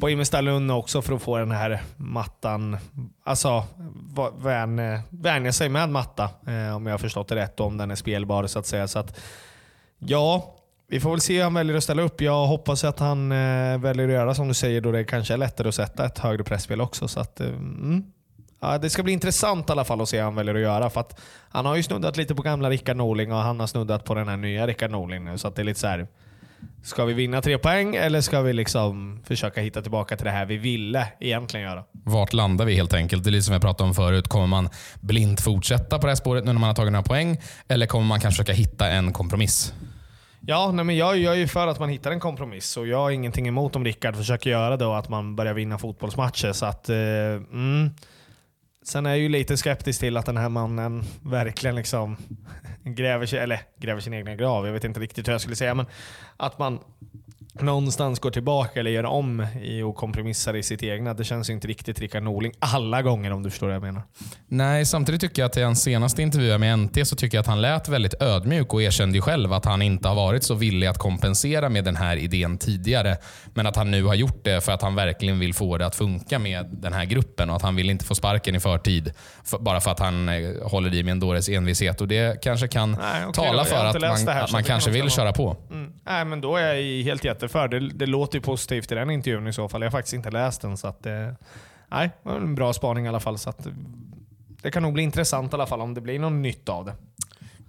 på 0.01 0.11
Imestalund 0.11 0.73
också 0.73 1.03
för 1.03 1.15
att 1.15 1.23
få 1.23 1.38
den 1.38 1.51
här 1.51 1.83
mattan, 1.97 2.77
alltså 3.25 3.65
eh, 4.79 5.01
vänja 5.11 5.53
sig 5.53 5.69
med 5.69 5.88
matta 5.88 6.31
eh, 6.47 6.77
om 6.77 6.87
jag 6.87 6.93
har 6.93 6.99
förstått 6.99 7.29
det 7.29 7.35
rätt 7.35 7.61
om 7.61 7.77
den 7.77 7.91
är 7.91 7.95
spelbar 7.95 8.47
så 8.47 8.59
att 8.59 8.67
säga. 8.67 8.88
Så 8.88 8.99
att, 8.99 9.21
ja, 9.99 10.55
vi 10.88 11.01
får 11.01 11.11
väl 11.11 11.21
se 11.21 11.37
hur 11.37 11.43
han 11.43 11.55
väljer 11.55 11.77
att 11.77 11.85
ställa 11.85 12.03
upp. 12.03 12.21
Jag 12.21 12.47
hoppas 12.47 12.85
att 12.85 12.99
han 12.99 13.33
eh, 13.33 13.79
väljer 13.79 14.07
att 14.07 14.15
göra 14.15 14.35
som 14.35 14.49
du 14.49 14.55
säger 14.55 14.81
då 14.81 14.93
det 14.93 15.05
kanske 15.05 15.35
är 15.35 15.38
lättare 15.38 15.69
att 15.69 15.75
sätta 15.75 16.07
ett 16.07 16.19
högre 16.19 16.45
pressspel 16.45 16.81
också. 16.81 17.09
Så 17.09 17.21
att, 17.21 17.41
eh, 17.41 17.47
mm. 17.47 18.05
Ja, 18.62 18.79
det 18.79 18.90
ska 18.90 19.03
bli 19.03 19.12
intressant 19.12 19.68
i 19.68 19.72
alla 19.72 19.85
fall 19.85 20.01
att 20.01 20.09
se 20.09 20.16
vad 20.16 20.25
han 20.25 20.35
väljer 20.35 20.55
att 20.55 20.61
göra. 20.61 20.90
För 20.90 21.01
att 21.01 21.20
han 21.48 21.66
har 21.66 21.77
ju 21.77 21.83
snuddat 21.83 22.16
lite 22.16 22.35
på 22.35 22.42
gamla 22.42 22.70
Rickard 22.70 22.96
Norling 22.96 23.33
och 23.33 23.38
han 23.38 23.61
har 23.61 23.66
snuddat 23.66 24.05
på 24.05 24.14
den 24.14 24.29
här 24.29 24.37
nya 24.37 24.66
Rickard 24.66 24.90
Norling 24.90 25.25
nu. 25.25 25.38
Så 25.38 25.51
det 25.51 25.62
är 25.62 25.64
lite 25.64 25.81
så 25.81 25.87
här, 25.87 26.07
Ska 26.83 27.05
vi 27.05 27.14
vinna 27.14 27.42
tre 27.42 27.59
poäng 27.59 27.96
eller 27.96 28.20
ska 28.20 28.42
vi 28.42 28.53
liksom 28.53 29.22
försöka 29.27 29.61
hitta 29.61 29.83
tillbaka 29.83 30.16
till 30.16 30.25
det 30.25 30.31
här 30.31 30.46
vi 30.46 30.57
ville 30.57 31.07
egentligen 31.20 31.66
göra? 31.66 31.85
Vart 31.92 32.33
landar 32.33 32.64
vi 32.64 32.75
helt 32.75 32.94
enkelt? 32.94 33.25
Det 33.25 33.31
är 33.31 33.33
lite 33.33 33.42
som 33.42 33.53
jag 33.53 33.62
pratade 33.62 33.88
om 33.88 33.94
förut. 33.94 34.29
Kommer 34.29 34.46
man 34.46 34.68
blint 35.01 35.40
fortsätta 35.40 35.98
på 35.98 36.07
det 36.07 36.11
här 36.11 36.16
spåret 36.16 36.44
nu 36.44 36.53
när 36.53 36.61
man 36.61 36.68
har 36.68 36.75
tagit 36.75 36.92
några 36.92 37.03
poäng? 37.03 37.40
Eller 37.68 37.87
kommer 37.87 38.07
man 38.07 38.20
kanske 38.20 38.44
försöka 38.44 38.59
hitta 38.59 38.88
en 38.88 39.12
kompromiss? 39.12 39.75
Ja, 40.40 40.72
nej 40.72 40.85
men 40.85 40.96
jag, 40.96 41.18
jag 41.18 41.35
är 41.35 41.38
ju 41.38 41.48
för 41.48 41.66
att 41.66 41.79
man 41.79 41.88
hittar 41.88 42.11
en 42.11 42.20
kompromiss 42.20 42.77
och 42.77 42.87
jag 42.87 42.98
har 42.98 43.11
ingenting 43.11 43.48
emot 43.48 43.77
om 43.77 43.85
Rickard 43.85 44.16
försöker 44.16 44.51
göra 44.51 44.77
det 44.77 44.87
och 44.87 44.98
att 44.98 45.09
man 45.09 45.37
börjar 45.37 45.55
vinna 45.55 45.79
fotbollsmatcher. 45.79 46.53
Så 46.53 46.66
att, 46.66 46.88
eh, 46.88 46.96
mm. 46.96 47.90
Sen 48.83 49.07
är 49.07 49.11
jag 49.11 49.18
ju 49.18 49.29
lite 49.29 49.57
skeptisk 49.57 50.01
till 50.01 50.16
att 50.16 50.27
den 50.27 50.37
här 50.37 50.49
mannen 50.49 51.05
verkligen 51.23 51.77
liksom 51.77 52.16
gräver, 52.85 53.27
sig, 53.27 53.38
eller 53.38 53.61
gräver 53.77 54.01
sin 54.01 54.12
egen 54.12 54.37
grav. 54.37 54.66
Jag 54.66 54.73
vet 54.73 54.85
inte 54.85 55.01
riktigt 55.01 55.29
hur 55.29 55.33
jag 55.33 55.40
skulle 55.40 55.57
säga, 55.57 55.75
men 55.75 55.87
att 56.37 56.59
man 56.59 56.81
någonstans 57.61 58.19
går 58.19 58.31
tillbaka 58.31 58.81
eller 58.81 58.91
gör 58.91 59.05
om 59.05 59.47
i 59.62 59.83
och 59.83 59.97
kompromissar 59.97 60.57
i 60.57 60.62
sitt 60.62 60.83
egna. 60.83 61.15
Det 61.15 61.25
känns 61.25 61.51
inte 61.51 61.69
riktigt 61.69 62.01
Rickard 62.01 62.23
Norling 62.23 62.53
alla 62.59 63.03
gånger 63.03 63.33
om 63.33 63.43
du 63.43 63.51
förstår 63.51 63.67
vad 63.67 63.77
jag 63.77 63.83
menar. 63.83 64.03
Nej, 64.49 64.87
samtidigt 64.87 65.21
tycker 65.21 65.43
jag 65.43 65.47
att 65.47 65.57
i 65.57 65.62
hans 65.62 65.83
senaste 65.83 66.23
intervju 66.23 66.59
med 66.59 66.79
NT 66.79 67.09
så 67.09 67.17
tycker 67.17 67.37
jag 67.37 67.41
att 67.41 67.47
han 67.47 67.61
lät 67.61 67.88
väldigt 67.88 68.23
ödmjuk 68.23 68.75
och 68.75 68.83
erkände 68.83 69.19
ju 69.19 69.23
själv 69.23 69.53
att 69.53 69.65
han 69.65 69.83
inte 69.83 70.09
har 70.09 70.15
varit 70.15 70.45
så 70.45 70.55
villig 70.55 70.87
att 70.87 70.99
kompensera 70.99 71.69
med 71.69 71.85
den 71.85 71.97
här 71.97 72.17
idén 72.17 72.59
tidigare. 72.59 73.17
Men 73.55 73.67
att 73.67 73.77
han 73.77 73.91
nu 73.91 74.05
har 74.05 74.15
gjort 74.15 74.45
det 74.45 74.65
för 74.65 74.73
att 74.73 74.83
han 74.83 74.95
verkligen 74.95 75.38
vill 75.38 75.55
få 75.55 75.79
det 75.79 75.87
att 75.87 75.97
funka 75.97 76.38
med 76.38 76.67
den 76.73 76.93
här 76.93 77.05
gruppen 77.05 77.51
och 77.51 77.57
att 77.57 77.62
han 77.62 77.77
vill 77.77 77.91
inte 77.91 78.05
få 78.05 78.15
sparken 78.15 78.55
i 78.55 78.61
förtid 78.61 79.12
för, 79.45 79.59
bara 79.59 79.81
för 79.81 79.91
att 79.91 79.99
han 79.99 80.29
eh, 80.29 80.51
håller 80.62 80.95
i 80.95 81.03
med 81.03 81.12
en 81.12 81.21
dåres 81.21 81.49
envishet. 81.49 82.01
Och 82.01 82.09
det 82.09 82.43
kanske 82.43 82.69
kan 82.69 82.91
Nej, 82.93 83.27
okay, 83.27 83.45
tala 83.45 83.65
för 83.65 83.85
att 83.85 84.01
man, 84.01 84.29
här, 84.29 84.45
att 84.45 84.53
man 84.53 84.65
kanske 84.65 84.91
vill 84.91 85.11
köra 85.11 85.33
på. 85.33 85.57
Mm. 85.71 85.93
Nej, 86.07 86.25
men 86.25 86.41
då 86.41 86.57
är 86.57 86.75
jag 86.75 87.05
helt 87.05 87.25
jätteför. 87.42 87.68
Det, 87.68 87.81
det 87.81 88.07
låter 88.07 88.38
ju 88.38 88.42
positivt 88.42 88.92
i 88.92 88.94
den 88.94 89.11
intervjun 89.11 89.46
i 89.46 89.52
så 89.52 89.68
fall. 89.68 89.81
Jag 89.81 89.87
har 89.87 89.98
faktiskt 89.98 90.14
inte 90.14 90.31
läst 90.31 90.62
den. 90.62 90.76
Så 90.76 90.88
att, 90.88 91.02
det, 91.02 91.37
nej, 91.88 92.11
det 92.22 92.28
var 92.28 92.37
en 92.37 92.55
bra 92.55 92.72
spaning 92.72 93.05
i 93.07 93.09
alla 93.09 93.20
fall. 93.20 93.38
Så 93.38 93.50
att, 93.50 93.66
det 94.62 94.70
kan 94.70 94.83
nog 94.83 94.92
bli 94.92 95.02
intressant 95.02 95.52
i 95.52 95.55
alla 95.55 95.66
fall 95.66 95.81
om 95.81 95.94
det 95.94 96.00
blir 96.00 96.18
något 96.18 96.33
nytt 96.33 96.68
av 96.68 96.85
det. 96.85 96.94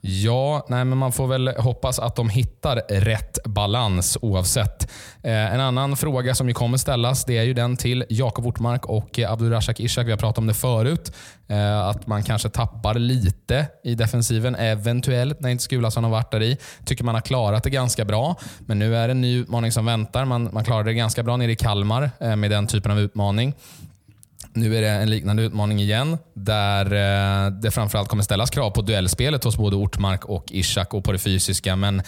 Ja, 0.06 0.66
nej, 0.70 0.86
men 0.86 0.98
man 0.98 1.12
får 1.12 1.28
väl 1.28 1.48
hoppas 1.48 2.00
att 2.00 2.16
de 2.16 2.30
hittar 2.30 2.76
rätt 2.90 3.38
balans 3.46 4.18
oavsett. 4.22 4.92
Eh, 5.22 5.54
en 5.54 5.60
annan 5.60 5.98
fråga 5.98 6.36
som 6.36 6.48
ju 6.48 6.54
kommer 6.54 6.78
ställas 6.78 7.26
det 7.26 7.38
är 7.38 7.44
ju 7.44 7.54
den 7.54 7.78
till 7.78 8.06
Jakob 8.10 8.46
Ortmark 8.46 8.86
och 8.86 9.20
Abdulrashak 9.20 9.80
Ishak. 9.80 10.08
Vi 10.08 10.12
har 10.12 10.18
pratat 10.18 10.38
om 10.38 10.48
det 10.48 10.54
förut. 10.54 11.14
Eh, 11.48 11.80
att 11.80 12.08
man 12.08 12.24
kanske 12.24 12.50
tappar 12.50 12.96
lite 12.96 13.68
i 13.84 13.96
defensiven, 13.96 14.56
eventuellt, 14.56 15.40
när 15.40 15.50
inte 15.50 15.64
Skulason 15.64 16.04
har 16.04 16.12
varit 16.12 16.32
där 16.32 16.44
i. 16.44 16.58
Tycker 16.86 17.04
man 17.04 17.16
har 17.16 17.22
klarat 17.22 17.64
det 17.64 17.70
ganska 17.70 18.06
bra. 18.06 18.36
Men 18.60 18.80
nu 18.80 18.96
är 18.96 19.08
det 19.08 19.12
en 19.12 19.22
ny 19.22 19.40
utmaning 19.40 19.72
som 19.72 19.86
väntar. 19.86 20.26
Man, 20.26 20.50
man 20.54 20.64
klarade 20.64 20.90
det 20.90 20.94
ganska 20.94 21.24
bra 21.24 21.38
nere 21.38 21.52
i 21.52 21.56
Kalmar 21.56 22.12
eh, 22.20 22.36
med 22.36 22.52
den 22.52 22.68
typen 22.68 22.92
av 22.92 23.00
utmaning. 23.00 23.54
Nu 24.56 24.78
är 24.78 24.82
det 24.82 24.90
en 24.90 25.10
liknande 25.10 25.44
utmaning 25.44 25.80
igen, 25.80 26.18
där 26.34 26.86
eh, 26.86 27.52
det 27.52 27.72
framförallt 27.72 28.10
kommer 28.10 28.24
ställas 28.24 28.50
krav 28.50 28.70
på 28.70 28.82
duellspelet 28.82 29.44
hos 29.44 29.58
både 29.58 29.76
Ortmark 29.76 30.26
och 30.26 30.46
Ishak 30.52 30.94
och 30.94 31.04
på 31.04 31.12
det 31.12 31.20
fysiska. 31.20 31.76
Men 31.76 32.02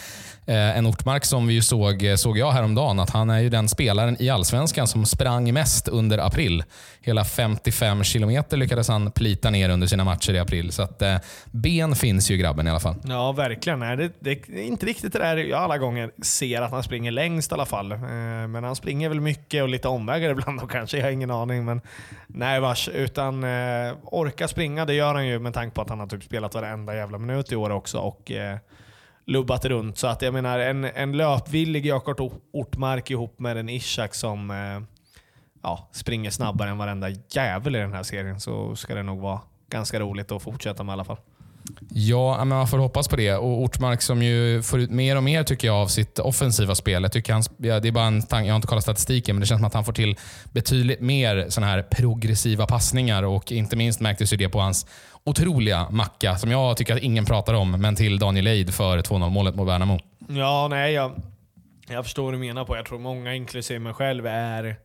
Eh, 0.48 0.78
en 0.78 0.86
Ortmark 0.86 1.24
som 1.24 1.46
vi 1.46 1.54
ju 1.54 1.62
såg, 1.62 2.02
eh, 2.02 2.16
såg 2.16 2.38
jag 2.38 2.52
häromdagen, 2.52 2.98
att 2.98 3.10
han 3.10 3.30
är 3.30 3.38
ju 3.38 3.48
den 3.48 3.68
spelaren 3.68 4.22
i 4.22 4.30
Allsvenskan 4.30 4.86
som 4.86 5.06
sprang 5.06 5.52
mest 5.52 5.88
under 5.88 6.18
april. 6.18 6.64
Hela 7.00 7.24
55 7.24 8.04
kilometer 8.04 8.56
lyckades 8.56 8.88
han 8.88 9.10
plita 9.10 9.50
ner 9.50 9.68
under 9.68 9.86
sina 9.86 10.04
matcher 10.04 10.34
i 10.34 10.38
april. 10.38 10.72
Så 10.72 10.82
att, 10.82 11.02
eh, 11.02 11.16
ben 11.50 11.94
finns 11.94 12.30
ju 12.30 12.36
grabben 12.36 12.66
i 12.66 12.70
alla 12.70 12.80
fall. 12.80 12.94
Ja, 13.08 13.32
verkligen. 13.32 13.80
Det, 13.80 14.10
det 14.20 14.30
är 14.30 14.62
inte 14.62 14.86
riktigt 14.86 15.12
det 15.12 15.18
där 15.18 15.36
jag 15.36 15.62
alla 15.62 15.78
gånger 15.78 16.10
ser 16.22 16.62
att 16.62 16.70
han 16.70 16.82
springer 16.82 17.10
längst 17.10 17.52
i 17.52 17.54
alla 17.54 17.66
fall. 17.66 17.88
Men 18.48 18.64
han 18.64 18.76
springer 18.76 19.08
väl 19.08 19.20
mycket 19.20 19.62
och 19.62 19.68
lite 19.68 19.88
omvägar 19.88 20.30
ibland 20.38 20.60
och 20.60 20.70
kanske. 20.70 20.96
Jag 20.96 21.04
har 21.04 21.10
ingen 21.10 21.30
aning. 21.30 21.64
Men 21.64 21.80
Nej 22.26 22.60
vars, 22.60 22.88
utan 22.88 23.44
orka 24.02 24.48
springa 24.48 24.84
det 24.84 24.94
gör 24.94 25.14
han 25.14 25.26
ju 25.26 25.38
med 25.38 25.54
tanke 25.54 25.74
på 25.74 25.82
att 25.82 25.88
han 25.88 26.00
har 26.00 26.06
typ 26.06 26.24
spelat 26.24 26.54
varenda 26.54 26.96
jävla 26.96 27.18
minut 27.18 27.52
i 27.52 27.56
år 27.56 27.70
också 27.70 27.98
och 27.98 28.32
lubbat 29.26 29.64
runt. 29.64 29.98
Så 29.98 30.06
att 30.06 30.22
jag 30.22 30.34
menar, 30.34 30.58
en, 30.58 30.84
en 30.84 31.16
löpvillig 31.16 31.86
Jakob 31.86 32.32
Ortmark 32.52 33.10
ihop 33.10 33.38
med 33.38 33.56
en 33.56 33.68
Ishak 33.68 34.14
som 34.14 34.50
eh, 34.50 34.80
ja, 35.62 35.88
springer 35.92 36.30
snabbare 36.30 36.70
än 36.70 36.78
varenda 36.78 37.08
jävel 37.28 37.76
i 37.76 37.78
den 37.78 37.92
här 37.92 38.02
serien 38.02 38.40
så 38.40 38.76
ska 38.76 38.94
det 38.94 39.02
nog 39.02 39.20
vara 39.20 39.40
ganska 39.70 40.00
roligt 40.00 40.32
att 40.32 40.42
fortsätta 40.42 40.82
med 40.84 40.92
i 40.92 40.94
alla 40.94 41.04
fall. 41.04 41.18
Ja, 41.90 42.36
men 42.38 42.48
man 42.48 42.68
får 42.68 42.78
hoppas 42.78 43.08
på 43.08 43.16
det. 43.16 43.34
Och 43.34 43.62
Ortmark 43.62 44.02
som 44.02 44.22
ju 44.22 44.62
får 44.62 44.80
ut 44.80 44.90
mer 44.90 45.16
och 45.16 45.22
mer 45.22 45.44
tycker 45.44 45.68
jag 45.68 45.76
av 45.76 45.86
sitt 45.86 46.18
offensiva 46.18 46.74
spel. 46.74 47.02
Jag, 47.02 47.12
tycker 47.12 47.32
han, 47.32 47.42
ja, 47.56 47.80
det 47.80 47.88
är 47.88 47.92
bara 47.92 48.06
en 48.06 48.22
jag 48.30 48.38
har 48.38 48.56
inte 48.56 48.68
kollat 48.68 48.82
statistiken, 48.82 49.36
men 49.36 49.40
det 49.40 49.46
känns 49.46 49.58
som 49.58 49.66
att 49.66 49.74
han 49.74 49.84
får 49.84 49.92
till 49.92 50.16
betydligt 50.52 51.00
mer 51.00 51.46
såna 51.48 51.66
här 51.66 51.82
progressiva 51.82 52.66
passningar. 52.66 53.22
Och 53.22 53.52
Inte 53.52 53.76
minst 53.76 54.00
märktes 54.00 54.30
det 54.30 54.48
på 54.48 54.60
hans 54.60 54.86
otroliga 55.24 55.90
macka, 55.90 56.36
som 56.36 56.50
jag 56.50 56.76
tycker 56.76 56.96
att 56.96 57.02
ingen 57.02 57.24
pratar 57.24 57.54
om, 57.54 57.70
men 57.70 57.96
till 57.96 58.18
Daniel 58.18 58.46
Eid 58.46 58.74
för 58.74 58.98
2-0 58.98 59.30
målet 59.30 59.54
mot 59.54 59.68
Värnamo. 59.68 59.98
Ja, 60.28 60.66
nej, 60.70 60.92
jag, 60.92 61.12
jag 61.88 62.04
förstår 62.04 62.24
vad 62.24 62.34
du 62.34 62.38
menar 62.38 62.64
på. 62.64 62.76
Jag 62.76 62.86
tror 62.86 62.98
många, 62.98 63.34
inklusive 63.34 63.80
mig 63.80 63.94
själv, 63.94 64.26
är 64.26 64.76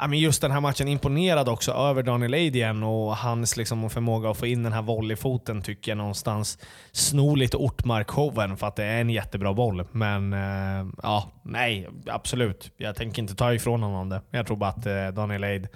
Ja, 0.00 0.06
men 0.06 0.18
just 0.18 0.42
den 0.42 0.50
här 0.50 0.60
matchen 0.60 0.88
imponerad 0.88 1.48
också 1.48 1.72
över 1.72 2.02
Daniel 2.02 2.34
Eid 2.34 2.56
igen 2.56 2.82
och 2.82 3.16
hans 3.16 3.56
liksom 3.56 3.90
förmåga 3.90 4.30
att 4.30 4.36
få 4.36 4.46
in 4.46 4.62
den 4.62 4.72
här 4.72 4.82
volleyfoten 4.82 5.62
tycker 5.62 5.90
jag 5.90 5.98
någonstans 5.98 6.58
snor 6.92 7.36
lite 7.36 7.56
Ortmark-showen 7.56 8.56
för 8.56 8.66
att 8.66 8.76
det 8.76 8.84
är 8.84 9.00
en 9.00 9.10
jättebra 9.10 9.54
boll. 9.54 9.84
Men 9.92 10.32
eh, 10.32 10.86
ja, 11.02 11.32
nej, 11.42 11.88
absolut. 12.06 12.70
Jag 12.76 12.96
tänker 12.96 13.22
inte 13.22 13.34
ta 13.34 13.54
ifrån 13.54 13.82
honom 13.82 14.08
det. 14.08 14.22
Jag 14.30 14.46
tror 14.46 14.56
bara 14.56 14.70
att 14.70 14.86
eh, 14.86 15.08
Daniel 15.08 15.44
Eid 15.44 15.68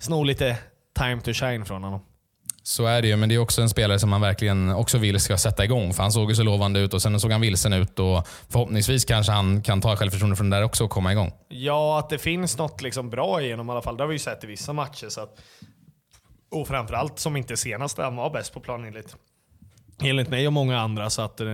snor 0.00 0.24
lite 0.24 0.58
time 0.98 1.20
to 1.20 1.32
shine 1.32 1.64
från 1.64 1.84
honom. 1.84 2.00
Så 2.66 2.86
är 2.86 3.02
det 3.02 3.08
ju, 3.08 3.16
men 3.16 3.28
det 3.28 3.34
är 3.34 3.38
också 3.38 3.62
en 3.62 3.68
spelare 3.68 3.98
som 3.98 4.10
man 4.10 4.20
verkligen 4.20 4.70
också 4.70 4.98
vill 4.98 5.20
ska 5.20 5.36
sätta 5.36 5.64
igång. 5.64 5.94
För 5.94 6.02
Han 6.02 6.12
såg 6.12 6.30
ju 6.30 6.34
så 6.34 6.42
lovande 6.42 6.80
ut 6.80 6.94
och 6.94 7.02
sen 7.02 7.20
såg 7.20 7.32
han 7.32 7.40
vilsen 7.40 7.72
ut. 7.72 7.98
och 7.98 8.26
Förhoppningsvis 8.48 9.04
kanske 9.04 9.32
han 9.32 9.62
kan 9.62 9.80
ta 9.80 9.96
självförtroende 9.96 10.36
från 10.36 10.50
det 10.50 10.56
där 10.56 10.62
också 10.62 10.84
och 10.84 10.90
komma 10.90 11.12
igång. 11.12 11.32
Ja, 11.48 11.98
att 11.98 12.08
det 12.08 12.18
finns 12.18 12.58
något 12.58 12.82
liksom 12.82 13.10
bra 13.10 13.40
honom 13.40 13.68
i 13.68 13.72
alla 13.72 13.82
fall. 13.82 13.96
Det 13.96 14.02
har 14.02 14.08
vi 14.08 14.14
ju 14.14 14.18
sett 14.18 14.44
i 14.44 14.46
vissa 14.46 14.72
matcher. 14.72 15.08
Så 15.08 15.20
att, 15.20 15.38
och 16.50 16.68
framförallt 16.68 17.18
som 17.18 17.36
inte 17.36 17.56
senast 17.56 17.98
han 17.98 18.16
var 18.16 18.30
bäst 18.30 18.54
på 18.54 18.60
plan 18.60 18.84
enligt, 18.84 19.16
enligt 20.02 20.28
mig 20.28 20.46
och 20.46 20.52
många 20.52 20.80
andra. 20.80 21.10
Så 21.10 21.22
att, 21.22 21.40
eh, 21.40 21.48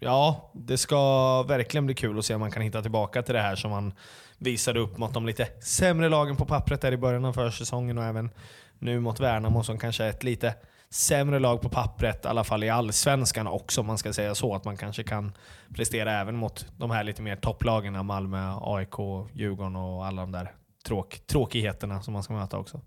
ja, 0.00 0.52
det 0.54 0.78
ska 0.78 1.42
verkligen 1.42 1.86
bli 1.86 1.94
kul 1.94 2.18
att 2.18 2.24
se 2.24 2.34
om 2.34 2.40
man 2.40 2.50
kan 2.50 2.62
hitta 2.62 2.82
tillbaka 2.82 3.22
till 3.22 3.34
det 3.34 3.42
här 3.42 3.56
som 3.56 3.70
man 3.70 3.92
visade 4.38 4.80
upp 4.80 4.98
mot 4.98 5.14
de 5.14 5.26
lite 5.26 5.48
sämre 5.60 6.08
lagen 6.08 6.36
på 6.36 6.46
pappret 6.46 6.80
där 6.80 6.92
i 6.92 6.96
början 6.96 7.24
av 7.24 7.32
försäsongen 7.32 7.98
och 7.98 8.04
även 8.04 8.30
nu 8.78 9.00
mot 9.00 9.20
Värnamo 9.20 9.62
som 9.62 9.78
kanske 9.78 10.04
är 10.04 10.10
ett 10.10 10.24
lite 10.24 10.54
sämre 10.90 11.38
lag 11.38 11.62
på 11.62 11.68
pappret, 11.68 12.24
i 12.24 12.28
alla 12.28 12.44
fall 12.44 12.64
i 12.64 12.68
allsvenskan 12.68 13.46
också 13.46 13.80
om 13.80 13.86
man 13.86 13.98
ska 13.98 14.12
säga 14.12 14.34
så. 14.34 14.54
Att 14.54 14.64
man 14.64 14.76
kanske 14.76 15.02
kan 15.02 15.32
prestera 15.74 16.20
även 16.20 16.36
mot 16.36 16.66
de 16.76 16.90
här 16.90 17.04
lite 17.04 17.22
mer 17.22 17.36
topplagen, 17.36 18.06
Malmö, 18.06 18.54
AIK, 18.60 18.96
Djurgården 19.32 19.76
och 19.76 20.06
alla 20.06 20.22
de 20.22 20.32
där 20.32 20.52
tråk 20.86 21.20
tråkigheterna 21.26 22.02
som 22.02 22.14
man 22.14 22.22
ska 22.22 22.32
möta 22.32 22.58
också. 22.58 22.80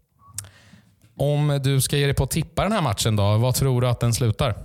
Om 1.18 1.60
du 1.64 1.82
ska 1.82 1.98
ge 1.98 2.06
dig 2.06 2.16
på 2.16 2.24
att 2.24 2.32
tippa 2.32 2.64
den 2.64 2.72
här 2.72 2.82
matchen 2.82 3.16
då, 3.16 3.38
vad 3.38 3.56
tror 3.56 3.82
du 3.82 3.88
att 3.88 4.00
den 4.00 4.14
slutar? 4.14 4.56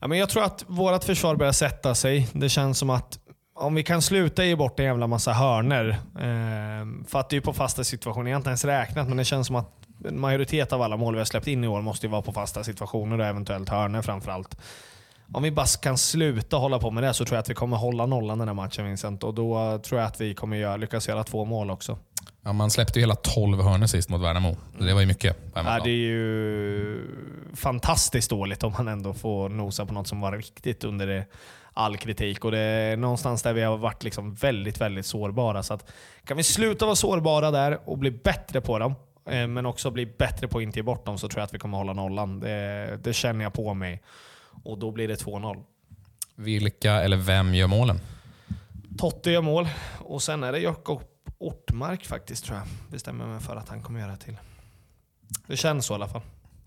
Ja, 0.00 0.06
men 0.06 0.18
jag 0.18 0.28
tror 0.28 0.44
att 0.44 0.64
vårt 0.66 1.04
försvar 1.04 1.36
börjar 1.36 1.52
sätta 1.52 1.94
sig. 1.94 2.28
Det 2.32 2.48
känns 2.48 2.78
som 2.78 2.90
att 2.90 3.18
om 3.58 3.74
vi 3.74 3.82
kan 3.82 4.02
sluta 4.02 4.44
ge 4.44 4.56
bort 4.56 4.80
en 4.80 4.86
jävla 4.86 5.06
massa 5.06 5.32
hörner. 5.32 5.88
Eh, 6.14 7.06
för 7.08 7.20
att 7.20 7.30
det 7.30 7.36
är 7.36 7.40
på 7.40 7.52
fasta 7.52 7.84
situationer. 7.84 8.30
Jag 8.30 8.36
har 8.36 8.40
inte 8.40 8.50
ens 8.50 8.64
räknat, 8.64 9.08
men 9.08 9.16
det 9.16 9.24
känns 9.24 9.46
som 9.46 9.56
att 9.56 9.72
en 10.04 10.20
majoritet 10.20 10.72
av 10.72 10.82
alla 10.82 10.96
mål 10.96 11.14
vi 11.14 11.20
har 11.20 11.24
släppt 11.24 11.46
in 11.46 11.64
i 11.64 11.68
år 11.68 11.82
måste 11.82 12.08
vara 12.08 12.22
på 12.22 12.32
fasta 12.32 12.64
situationer 12.64 13.18
och 13.18 13.26
eventuellt 13.26 13.68
hörnor 13.68 14.02
framförallt. 14.02 14.56
Om 15.32 15.42
vi 15.42 15.50
bara 15.50 15.66
kan 15.82 15.98
sluta 15.98 16.56
hålla 16.56 16.78
på 16.78 16.90
med 16.90 17.02
det 17.02 17.14
så 17.14 17.24
tror 17.24 17.36
jag 17.36 17.40
att 17.40 17.50
vi 17.50 17.54
kommer 17.54 17.76
hålla 17.76 18.06
nollan 18.06 18.38
den 18.38 18.48
här 18.48 18.54
matchen 18.54 18.84
Vincent. 18.84 19.24
Och 19.24 19.34
då 19.34 19.78
tror 19.78 20.00
jag 20.00 20.08
att 20.08 20.20
vi 20.20 20.34
kommer 20.34 20.56
göra, 20.56 20.76
lyckas 20.76 21.08
göra 21.08 21.24
två 21.24 21.44
mål 21.44 21.70
också. 21.70 21.98
Ja, 22.42 22.52
man 22.52 22.70
släppte 22.70 22.98
ju 22.98 23.02
hela 23.02 23.14
12 23.14 23.62
hörnor 23.62 23.86
sist 23.86 24.08
mot 24.08 24.20
Värnamo. 24.20 24.56
Det 24.78 24.94
var 24.94 25.00
ju 25.00 25.06
mycket. 25.06 25.36
Ja, 25.54 25.80
det 25.84 25.90
är 25.90 25.94
ju 25.94 27.00
fantastiskt 27.54 28.30
dåligt 28.30 28.62
om 28.62 28.72
man 28.72 28.88
ändå 28.88 29.14
får 29.14 29.48
nosa 29.48 29.86
på 29.86 29.94
något 29.94 30.08
som 30.08 30.20
var 30.20 30.32
riktigt 30.32 30.84
under 30.84 31.06
det 31.06 31.26
all 31.78 31.96
kritik. 31.96 32.44
Och 32.44 32.50
det 32.50 32.58
är 32.58 32.96
någonstans 32.96 33.42
där 33.42 33.52
vi 33.52 33.62
har 33.62 33.76
varit 33.76 34.02
liksom 34.04 34.34
väldigt, 34.34 34.80
väldigt 34.80 35.06
sårbara. 35.06 35.62
Så 35.62 35.74
att, 35.74 35.92
kan 36.24 36.36
vi 36.36 36.42
sluta 36.42 36.84
vara 36.84 36.96
sårbara 36.96 37.50
där 37.50 37.88
och 37.88 37.98
bli 37.98 38.10
bättre 38.10 38.60
på 38.60 38.78
dem, 38.78 38.94
eh, 39.30 39.46
men 39.46 39.66
också 39.66 39.90
bli 39.90 40.06
bättre 40.06 40.48
på 40.48 40.58
att 40.58 40.62
inte 40.62 40.78
ge 40.78 40.82
bort 40.82 41.06
dem, 41.06 41.18
så 41.18 41.28
tror 41.28 41.40
jag 41.40 41.44
att 41.44 41.54
vi 41.54 41.58
kommer 41.58 41.78
hålla 41.78 41.92
nollan. 41.92 42.40
Det, 42.40 42.98
det 43.02 43.12
känner 43.12 43.44
jag 43.44 43.52
på 43.52 43.74
mig. 43.74 44.02
Och 44.64 44.78
då 44.78 44.90
blir 44.90 45.08
det 45.08 45.24
2-0. 45.24 45.62
Vilka 46.34 46.92
eller 46.92 47.16
vem 47.16 47.54
gör 47.54 47.66
målen? 47.66 48.00
Totte 48.98 49.30
gör 49.30 49.42
mål. 49.42 49.68
Och 49.98 50.22
sen 50.22 50.44
är 50.44 50.52
det 50.52 50.58
Jakob 50.58 51.02
Ortmark 51.38 52.06
faktiskt, 52.06 52.44
tror 52.44 52.58
jag. 52.58 52.66
Bestämmer 52.90 53.26
mig 53.26 53.40
för 53.40 53.56
att 53.56 53.68
han 53.68 53.82
kommer 53.82 54.00
göra 54.00 54.16
till. 54.16 54.36
Det 55.46 55.56
känns 55.56 55.86
så 55.86 55.94
i 55.94 55.96
alla 55.96 56.08
fall. 56.08 56.22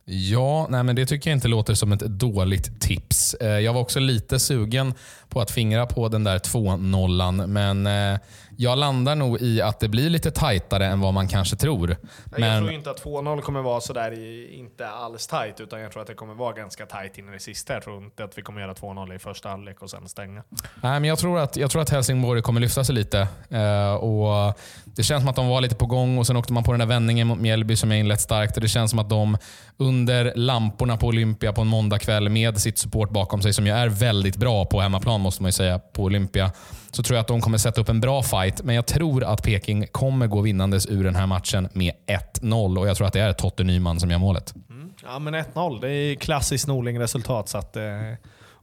Ja, 0.06 0.68
nej 0.70 0.84
men 0.84 0.96
det 0.96 1.06
tycker 1.06 1.30
jag 1.30 1.38
inte 1.38 1.48
låter 1.48 1.74
som 1.74 1.92
ett 1.92 2.00
dåligt 2.00 2.82
tips. 2.82 3.34
Eh, 3.34 3.60
jag 3.60 3.74
var 3.74 3.82
också 3.82 4.00
lite 4.00 4.40
sugen 4.40 4.94
på 5.30 5.42
att 5.42 5.52
fingra 5.52 5.86
på 5.86 6.08
den 6.10 6.24
där 6.24 6.40
2-0, 6.40 7.48
men 7.48 7.88
eh, 7.88 8.20
jag 8.62 8.78
landar 8.78 9.15
nog 9.15 9.41
i 9.41 9.62
att 9.62 9.80
det 9.80 9.88
blir 9.88 10.10
lite 10.10 10.32
tajtare 10.32 10.86
än 10.86 11.00
vad 11.00 11.13
man 11.13 11.28
kanske 11.28 11.56
tror. 11.56 11.97
Men... 12.26 12.50
Jag 12.50 12.60
tror 12.60 12.71
inte 12.71 12.91
att 12.91 13.04
2-0 13.04 13.41
kommer 13.41 13.62
vara 13.62 13.82
sådär 13.82 14.12
inte 14.54 14.89
alls 14.89 15.28
tajt, 15.28 15.60
utan 15.60 15.82
jag 15.82 15.91
tror 15.91 16.02
att 16.02 16.08
det 16.08 16.13
kommer 16.13 16.34
vara 16.34 16.54
ganska 16.54 16.86
tajt 16.86 17.17
in 17.17 17.30
i 17.30 17.32
det 17.32 17.39
sista. 17.39 17.74
Jag 17.74 17.84
tror 17.84 18.04
inte 18.04 18.24
att 18.24 18.38
vi 18.38 18.41
kommer 18.41 18.62
göra 18.62 18.74
2-0 18.74 19.15
i 19.15 19.19
första 19.19 19.50
halvlek 19.50 19.82
och 19.82 19.89
sen 19.89 20.10
stänga. 20.10 20.43
Nej, 20.82 21.00
men 21.00 21.04
jag 21.04 21.19
tror 21.19 21.39
att, 21.39 21.56
jag 21.56 21.71
tror 21.71 21.82
att 21.82 21.89
Helsingborg 21.89 22.41
kommer 22.41 22.62
lyfta 22.62 22.84
sig 22.84 22.95
lite. 22.95 23.28
Eh, 23.50 23.93
och 23.93 24.60
Det 24.86 25.04
känns 25.04 25.21
som 25.21 25.30
att 25.30 25.36
de 25.36 25.47
var 25.47 25.62
lite 25.62 25.76
på 25.76 25.86
gång 25.86 26.17
och 26.17 26.28
sen 26.28 26.38
åkte 26.38 26.54
man 26.54 26.63
på 26.63 26.71
den 26.71 26.80
där 26.80 26.88
vändningen 26.88 27.28
mot 27.28 27.39
Mjällby 27.39 27.76
som 27.76 27.91
är 27.91 27.95
inlett 27.95 28.21
starkt. 28.21 28.56
Och 28.56 28.62
det 28.62 28.67
känns 28.67 28.91
som 28.91 29.00
att 29.00 29.10
de 29.10 29.38
under 29.78 30.34
lamporna 30.36 30.97
på 30.97 31.08
Olympia 31.08 31.54
på 31.54 31.62
en 31.62 31.67
måndagkväll 31.67 32.30
med 32.30 32.62
sitt 32.62 32.78
support 32.78 33.10
bakom 33.10 33.41
sig, 33.41 33.54
som 33.54 33.67
ju 33.67 33.74
är 33.74 33.88
väldigt 33.88 34.36
bra 34.36 34.65
på 34.65 34.82
hemmaplan 34.82 35.21
måste 35.21 35.41
man 35.43 35.47
ju 35.47 35.54
säga, 35.54 35.80
på 35.80 36.04
Olympia, 36.04 36.52
så 36.91 37.04
tror 37.04 37.15
jag 37.15 37.21
att 37.21 37.27
de 37.27 37.41
kommer 37.41 37.58
sätta 37.58 37.82
upp 37.82 37.89
en 37.89 37.99
bra 37.99 38.23
fight. 38.23 38.63
Men 38.63 38.75
jag 38.75 38.86
tror 38.86 39.23
att 39.23 39.43
Peking 39.43 39.88
kommer 39.91 40.27
gå 40.27 40.41
vinnandes 40.41 40.88
ur 40.88 41.04
den 41.04 41.15
här 41.15 41.27
matchen 41.27 41.69
med 41.73 41.93
1-0 42.41 42.80
och 42.80 42.88
jag 42.88 42.97
tror 42.97 43.08
att 43.08 43.13
det 43.13 43.21
är 43.21 43.34
Totte 43.34 43.63
Nyman 43.63 43.99
som 43.99 44.12
gör 44.12 44.17
målet. 44.17 44.54
Mm. 44.69 44.89
Ja, 45.04 45.19
men 45.19 45.36
1-0. 45.36 45.82
Det 45.82 45.89
är 45.91 46.15
klassiskt 46.15 46.67
Norling-resultat. 46.67 47.49
Så 47.49 47.58
att, 47.58 47.75
eh, 47.75 47.84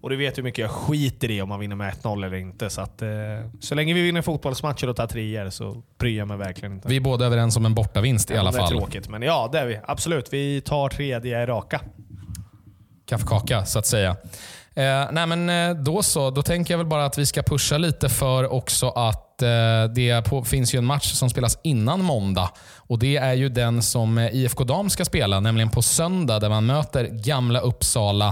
och 0.01 0.11
du 0.11 0.17
vet 0.17 0.39
hur 0.39 0.43
mycket 0.43 0.59
jag 0.59 0.71
skiter 0.71 1.31
i 1.31 1.43
om 1.43 1.49
man 1.49 1.61
vinner 1.61 1.77
med 1.77 1.89
1-0 1.89 2.25
eller 2.25 2.37
inte. 2.37 2.71
Så, 2.71 2.81
att, 2.81 3.03
eh, 3.03 3.09
så 3.61 3.75
länge 3.75 3.95
vi 3.95 4.03
vinner 4.03 4.23
fotbollsmatcher 4.23 4.89
och 4.89 4.97
tar 4.97 5.07
treor 5.07 5.51
så 5.51 5.83
bryr 5.99 6.19
jag 6.19 6.29
mig 6.29 6.37
verkligen 6.37 6.73
inte. 6.73 6.89
Vi 6.89 6.97
är 6.97 7.01
båda 7.01 7.27
överens 7.27 7.57
om 7.57 7.67
en 7.67 7.75
bortavinst 7.75 8.31
i 8.31 8.37
alla 8.37 8.53
fall. 8.53 8.71
Det 8.71 8.77
är 8.77 8.79
tråkigt, 8.79 9.09
men 9.09 9.23
ja 9.23 9.49
det 9.53 9.59
är 9.59 9.67
vi. 9.67 9.81
Absolut. 9.85 10.33
Vi 10.33 10.61
tar 10.61 10.89
tredje 10.89 11.47
raka. 11.47 11.81
Kaffekaka, 13.09 13.65
så 13.65 13.79
att 13.79 13.87
säga. 13.87 14.17
Eh, 14.79 15.09
nej 15.13 15.27
men 15.27 15.49
eh, 15.51 15.83
då 15.83 16.03
så, 16.03 16.31
då 16.31 16.43
tänker 16.43 16.75
jag 16.75 16.79
väl 16.79 16.87
bara 16.87 17.05
att 17.05 17.19
vi 17.19 17.27
ska 17.27 17.43
pusha 17.43 17.79
lite 17.79 18.09
för 18.09 18.53
också 18.53 18.89
att 18.89 19.43
eh, 19.43 19.49
det 19.95 20.25
på, 20.29 20.45
finns 20.45 20.75
ju 20.75 20.79
en 20.79 20.85
match 20.85 21.13
som 21.13 21.31
spelas 21.31 21.59
innan 21.63 22.05
måndag. 22.05 22.51
Och 22.77 22.99
Det 22.99 23.17
är 23.17 23.35
ju 23.35 23.49
den 23.49 23.83
som 23.83 24.19
eh, 24.19 24.35
IFK 24.35 24.65
Dam 24.65 24.91
ska 24.91 25.05
spela, 25.05 25.41
nämligen 25.41 25.71
på 25.71 25.83
söndag 25.83 26.39
där 26.39 26.49
man 26.49 26.67
möter 26.67 27.05
Gamla 27.05 27.61
Uppsala. 27.61 28.29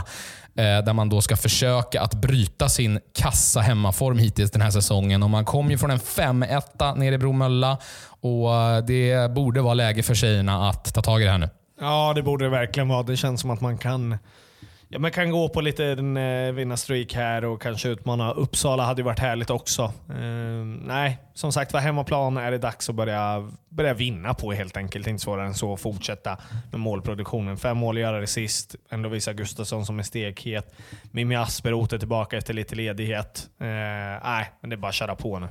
Eh, 0.56 0.84
där 0.84 0.92
man 0.92 1.08
då 1.08 1.20
ska 1.20 1.36
försöka 1.36 2.02
att 2.02 2.14
bryta 2.14 2.68
sin 2.68 3.00
kassa 3.18 3.60
hemmaform 3.60 4.18
hittills 4.18 4.50
den 4.50 4.62
här 4.62 4.70
säsongen. 4.70 5.22
Och 5.22 5.30
man 5.30 5.44
kom 5.44 5.70
ju 5.70 5.78
från 5.78 5.90
en 5.90 5.98
5-1 5.98 6.96
nere 6.96 7.14
i 7.14 7.18
Bromölla 7.18 7.78
och 8.20 8.50
det 8.86 9.30
borde 9.30 9.60
vara 9.60 9.74
läge 9.74 10.02
för 10.02 10.14
tjejerna 10.14 10.68
att 10.68 10.94
ta 10.94 11.02
tag 11.02 11.22
i 11.22 11.24
det 11.24 11.30
här 11.30 11.38
nu. 11.38 11.48
Ja, 11.80 12.12
det 12.14 12.22
borde 12.22 12.44
det 12.44 12.50
verkligen 12.50 12.88
vara. 12.88 13.02
Det 13.02 13.16
känns 13.16 13.40
som 13.40 13.50
att 13.50 13.60
man 13.60 13.78
kan 13.78 14.18
Ja, 14.88 14.98
man 14.98 15.12
kan 15.12 15.30
gå 15.30 15.48
på 15.48 15.60
lite 15.60 15.84
en 15.84 16.16
eh, 16.16 16.52
vinnarstreak 16.52 17.14
här 17.14 17.44
och 17.44 17.62
kanske 17.62 17.88
utmana 17.88 18.32
Uppsala 18.32 18.84
hade 18.84 19.00
ju 19.00 19.04
varit 19.04 19.18
härligt 19.18 19.50
också. 19.50 19.82
Eh, 20.08 20.64
nej, 20.82 21.18
som 21.34 21.52
sagt 21.52 21.72
var 21.72 21.80
hemmaplan 21.80 22.36
är 22.36 22.50
det 22.50 22.58
dags 22.58 22.88
att 22.88 22.94
börja, 22.94 23.52
börja 23.68 23.94
vinna 23.94 24.34
på 24.34 24.52
helt 24.52 24.76
enkelt. 24.76 25.06
Inte 25.06 25.22
svårare 25.22 25.46
än 25.46 25.54
så. 25.54 25.76
Fortsätta 25.76 26.38
med 26.70 26.80
målproduktionen. 26.80 27.56
Fem 27.56 27.76
mål 27.76 27.98
göra 27.98 28.20
det 28.20 28.26
sist. 28.26 28.76
Ändå 28.90 29.08
visar 29.08 29.32
Gustafsson 29.32 29.86
som 29.86 29.98
är 29.98 30.02
stekhet. 30.02 30.74
Mimmi 31.10 31.36
Asper 31.36 31.94
är 31.94 31.98
tillbaka 31.98 32.36
efter 32.36 32.54
lite 32.54 32.74
ledighet. 32.74 33.48
Eh, 33.60 33.66
nej, 34.24 34.50
men 34.60 34.70
det 34.70 34.76
är 34.76 34.78
bara 34.78 34.88
att 34.88 34.94
köra 34.94 35.14
på 35.14 35.38
nu. 35.38 35.48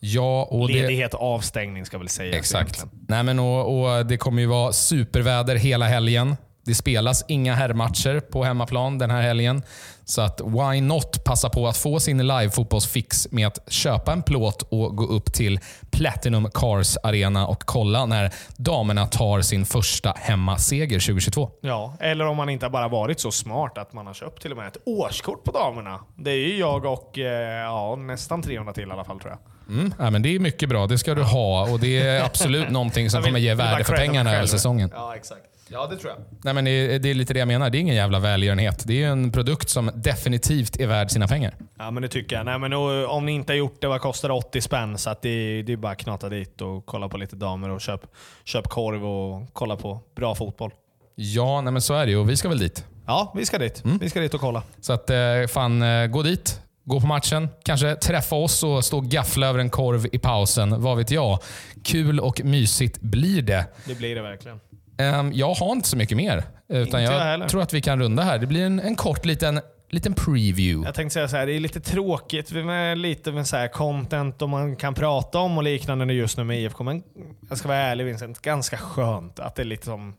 Ja, 0.00 0.48
och 0.50 0.70
Ledighet 0.70 1.10
det... 1.10 1.16
avstängning 1.16 1.86
ska 1.86 1.98
väl 1.98 2.08
säga. 2.08 2.38
Exakt. 2.38 2.84
Nej, 3.08 3.22
men 3.22 3.38
och, 3.38 3.96
och, 3.98 4.06
Det 4.06 4.16
kommer 4.16 4.42
ju 4.42 4.48
vara 4.48 4.72
superväder 4.72 5.56
hela 5.56 5.86
helgen. 5.86 6.36
Det 6.64 6.74
spelas 6.74 7.24
inga 7.28 7.54
herrmatcher 7.54 8.20
på 8.20 8.44
hemmaplan 8.44 8.98
den 8.98 9.10
här 9.10 9.22
helgen. 9.22 9.62
Så 10.04 10.20
att 10.20 10.40
why 10.40 10.80
not 10.80 11.24
passa 11.24 11.48
på 11.48 11.68
att 11.68 11.76
få 11.76 12.00
sin 12.00 12.22
live-fotbollsfix 12.22 13.28
med 13.30 13.46
att 13.46 13.72
köpa 13.72 14.12
en 14.12 14.22
plåt 14.22 14.62
och 14.62 14.96
gå 14.96 15.06
upp 15.06 15.32
till 15.32 15.60
Platinum 15.90 16.50
Cars 16.54 16.96
Arena 17.02 17.46
och 17.46 17.62
kolla 17.64 18.06
när 18.06 18.32
damerna 18.56 19.06
tar 19.06 19.40
sin 19.40 19.66
första 19.66 20.14
hemmaseger 20.16 21.00
2022. 21.00 21.50
Ja, 21.60 21.96
eller 22.00 22.26
om 22.26 22.36
man 22.36 22.48
inte 22.48 22.68
bara 22.68 22.88
varit 22.88 23.20
så 23.20 23.30
smart 23.30 23.78
att 23.78 23.92
man 23.92 24.06
har 24.06 24.14
köpt 24.14 24.42
till 24.42 24.50
och 24.50 24.56
med 24.56 24.68
ett 24.68 24.78
årskort 24.84 25.44
på 25.44 25.50
damerna. 25.50 26.00
Det 26.16 26.30
är 26.30 26.48
ju 26.48 26.58
jag 26.58 26.84
och 26.84 27.18
eh, 27.18 27.62
ja, 27.62 27.96
nästan 27.96 28.42
300 28.42 28.72
till 28.72 28.88
i 28.88 28.92
alla 28.92 29.04
fall 29.04 29.20
tror 29.20 29.30
jag. 29.30 29.38
Mm, 29.76 29.94
ja, 29.98 30.10
men 30.10 30.22
det 30.22 30.34
är 30.34 30.38
mycket 30.38 30.68
bra. 30.68 30.86
Det 30.86 30.98
ska 30.98 31.14
du 31.14 31.22
ha 31.22 31.70
och 31.72 31.80
det 31.80 32.02
är 32.02 32.24
absolut 32.24 32.70
någonting 32.70 33.10
som 33.10 33.20
vill, 33.20 33.28
kommer 33.28 33.40
ge 33.40 33.54
värde 33.54 33.84
för 33.84 33.96
pengarna 33.96 34.30
hela 34.30 34.46
säsongen. 34.46 34.90
Ja, 34.94 35.16
exakt. 35.16 35.53
Ja, 35.68 35.86
det 35.86 35.96
tror 35.96 36.12
jag. 36.12 36.18
Nej, 36.44 36.54
men 36.54 36.64
det, 36.64 36.98
det 36.98 37.10
är 37.10 37.14
lite 37.14 37.32
det 37.32 37.38
jag 37.38 37.48
menar. 37.48 37.70
Det 37.70 37.78
är 37.78 37.80
ingen 37.80 37.94
jävla 37.94 38.18
välgörenhet. 38.18 38.84
Det 38.86 39.02
är 39.02 39.08
en 39.08 39.32
produkt 39.32 39.68
som 39.68 39.90
definitivt 39.94 40.80
är 40.80 40.86
värd 40.86 41.10
sina 41.10 41.28
pengar. 41.28 41.54
Ja, 41.78 41.90
men 41.90 42.02
det 42.02 42.08
tycker 42.08 42.36
jag. 42.36 42.44
Nej, 42.44 42.58
men 42.58 42.72
om 43.08 43.26
ni 43.26 43.32
inte 43.32 43.52
har 43.52 43.58
gjort 43.58 43.80
det, 43.80 43.86
vad 43.86 44.00
kostar 44.00 44.28
det? 44.28 44.34
80 44.34 44.60
spänn. 44.60 44.98
Så 44.98 45.10
att 45.10 45.22
det, 45.22 45.62
det 45.62 45.72
är 45.72 45.76
bara 45.76 45.92
att 45.92 45.98
knata 45.98 46.28
dit 46.28 46.60
och 46.60 46.86
kolla 46.86 47.08
på 47.08 47.16
lite 47.16 47.36
damer 47.36 47.70
och 47.70 47.80
köp, 47.80 48.00
köp 48.44 48.68
korv 48.68 49.06
och 49.06 49.48
kolla 49.52 49.76
på 49.76 50.00
bra 50.16 50.34
fotboll. 50.34 50.70
Ja, 51.14 51.60
nej, 51.60 51.72
men 51.72 51.82
så 51.82 51.94
är 51.94 52.06
det 52.06 52.16
och 52.16 52.30
vi 52.30 52.36
ska 52.36 52.48
väl 52.48 52.58
dit. 52.58 52.86
Ja, 53.06 53.32
vi 53.36 53.46
ska 53.46 53.58
dit. 53.58 53.84
Mm. 53.84 53.98
Vi 53.98 54.10
ska 54.10 54.20
dit 54.20 54.34
och 54.34 54.40
kolla. 54.40 54.62
Så 54.80 54.92
att, 54.92 55.10
eh, 55.10 55.16
fan, 55.48 55.82
eh, 55.82 56.06
gå 56.06 56.22
dit. 56.22 56.60
Gå 56.86 57.00
på 57.00 57.06
matchen, 57.06 57.48
kanske 57.64 57.94
träffa 57.94 58.36
oss 58.36 58.62
och 58.62 58.84
stå 58.84 58.96
och 58.96 59.04
gaffla 59.04 59.46
över 59.46 59.58
en 59.58 59.70
korv 59.70 60.06
i 60.12 60.18
pausen. 60.18 60.82
Vad 60.82 60.96
vet 60.96 61.10
jag? 61.10 61.38
Kul 61.84 62.20
och 62.20 62.44
mysigt 62.44 63.00
blir 63.00 63.42
det. 63.42 63.66
Det 63.86 63.94
blir 63.94 64.14
det 64.14 64.22
verkligen. 64.22 64.60
Um, 64.98 65.32
jag 65.32 65.54
har 65.54 65.72
inte 65.72 65.88
så 65.88 65.96
mycket 65.96 66.16
mer. 66.16 66.44
Utan 66.68 67.00
inte 67.00 67.14
jag, 67.14 67.40
jag 67.40 67.48
tror 67.48 67.62
att 67.62 67.72
vi 67.72 67.80
kan 67.80 67.98
runda 67.98 68.22
här. 68.22 68.38
Det 68.38 68.46
blir 68.46 68.66
en, 68.66 68.80
en 68.80 68.96
kort 68.96 69.24
liten 69.24 69.60
liten 69.94 70.14
preview. 70.14 70.86
Jag 70.86 70.94
tänkte 70.94 71.14
säga 71.14 71.28
så 71.28 71.36
här, 71.36 71.46
det 71.46 71.52
är 71.52 71.60
lite 71.60 71.80
tråkigt 71.80 72.52
med 72.52 72.98
lite 72.98 73.32
med 73.32 73.46
så 73.46 73.56
här 73.56 73.68
content 73.68 74.42
och 74.42 74.48
man 74.48 74.76
kan 74.76 74.94
prata 74.94 75.38
om 75.38 75.56
och 75.56 75.64
liknande 75.64 76.14
just 76.14 76.38
nu 76.38 76.44
med 76.44 76.60
IFK. 76.60 76.84
Men 76.84 77.02
jag 77.48 77.58
ska 77.58 77.68
vara 77.68 77.78
ärlig 77.78 78.04
Vincent, 78.04 78.42
ganska 78.42 78.76
skönt 78.76 79.38
att 79.38 79.54
det 79.54 79.62
är 79.62 79.66
lite 79.66 79.84
som... 79.84 80.14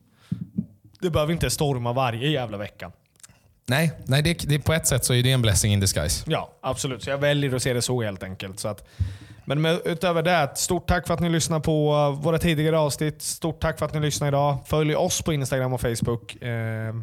Det 1.01 1.09
behöver 1.09 1.33
inte 1.33 1.49
storma 1.49 1.93
varje 1.93 2.29
jävla 2.29 2.57
vecka. 2.57 2.91
Nej, 3.67 3.91
nej 4.05 4.21
det, 4.21 4.33
det, 4.33 4.59
på 4.59 4.73
ett 4.73 4.87
sätt 4.87 5.05
så 5.05 5.13
är 5.13 5.23
det 5.23 5.31
en 5.31 5.41
blessing 5.41 5.73
in 5.73 5.79
disguise. 5.79 6.23
Ja, 6.27 6.51
absolut. 6.61 7.03
Så 7.03 7.09
jag 7.09 7.17
väljer 7.17 7.55
att 7.55 7.61
se 7.61 7.73
det 7.73 7.81
så 7.81 8.01
helt 8.01 8.23
enkelt. 8.23 8.59
Så 8.59 8.67
att, 8.67 8.87
men 9.45 9.61
med, 9.61 9.81
utöver 9.85 10.23
det, 10.23 10.51
stort 10.55 10.87
tack 10.87 11.07
för 11.07 11.13
att 11.13 11.19
ni 11.19 11.29
lyssnar 11.29 11.59
på 11.59 12.11
våra 12.21 12.37
tidigare 12.37 12.79
avsnitt. 12.79 13.21
Stort 13.21 13.61
tack 13.61 13.79
för 13.79 13.85
att 13.85 13.93
ni 13.93 13.99
lyssnar 13.99 14.27
idag. 14.27 14.57
Följ 14.65 14.95
oss 14.95 15.21
på 15.21 15.33
Instagram 15.33 15.73
och 15.73 15.81
Facebook. 15.81 16.41
Eh, 16.41 16.93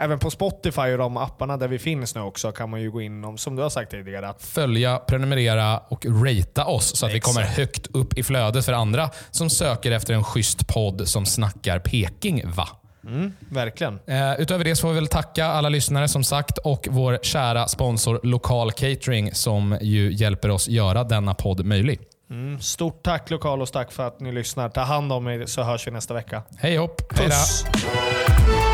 även 0.00 0.18
på 0.18 0.30
Spotify 0.30 0.92
och 0.92 0.98
de 0.98 1.16
apparna 1.16 1.56
där 1.56 1.68
vi 1.68 1.78
finns 1.78 2.14
nu 2.14 2.20
också 2.20 2.52
kan 2.52 2.70
man 2.70 2.80
ju 2.80 2.90
gå 2.90 3.00
in 3.00 3.24
om, 3.24 3.38
som 3.38 3.56
du 3.56 3.62
har 3.62 3.70
sagt 3.70 3.90
tidigare. 3.90 4.28
Att 4.28 4.42
Följa, 4.42 4.98
prenumerera 4.98 5.78
och 5.78 6.06
ratea 6.06 6.64
oss 6.64 6.96
så 6.96 7.06
att 7.06 7.12
Exakt. 7.12 7.14
vi 7.14 7.20
kommer 7.20 7.46
högt 7.46 7.86
upp 7.86 8.18
i 8.18 8.22
flödet 8.22 8.64
för 8.64 8.72
andra 8.72 9.10
som 9.30 9.50
söker 9.50 9.90
efter 9.90 10.14
en 10.14 10.24
schysst 10.24 10.68
podd 10.68 11.08
som 11.08 11.26
snackar 11.26 11.78
Peking, 11.78 12.50
va? 12.50 12.68
Mm, 13.06 13.32
verkligen. 13.50 13.98
Eh, 14.06 14.40
utöver 14.40 14.64
det 14.64 14.76
så 14.76 14.80
får 14.80 14.88
vi 14.88 14.94
väl 14.94 15.06
tacka 15.06 15.46
alla 15.46 15.68
lyssnare 15.68 16.08
som 16.08 16.24
sagt 16.24 16.58
och 16.58 16.88
vår 16.90 17.18
kära 17.22 17.68
sponsor 17.68 18.20
Lokal 18.22 18.72
Catering 18.72 19.34
som 19.34 19.78
ju 19.80 20.12
hjälper 20.12 20.50
oss 20.50 20.68
göra 20.68 21.04
denna 21.04 21.34
podd 21.34 21.64
möjlig. 21.66 22.00
Mm, 22.30 22.60
stort 22.60 23.02
tack 23.02 23.30
Lokal 23.30 23.62
och 23.62 23.72
tack 23.72 23.92
för 23.92 24.06
att 24.06 24.20
ni 24.20 24.32
lyssnar. 24.32 24.68
Ta 24.68 24.80
hand 24.80 25.12
om 25.12 25.28
er 25.28 25.46
så 25.46 25.62
hörs 25.62 25.86
vi 25.86 25.90
nästa 25.90 26.14
vecka. 26.14 26.42
Hej 26.58 26.76
hopp. 26.76 27.08
Puss. 27.08 27.64
Hejdå. 27.64 28.65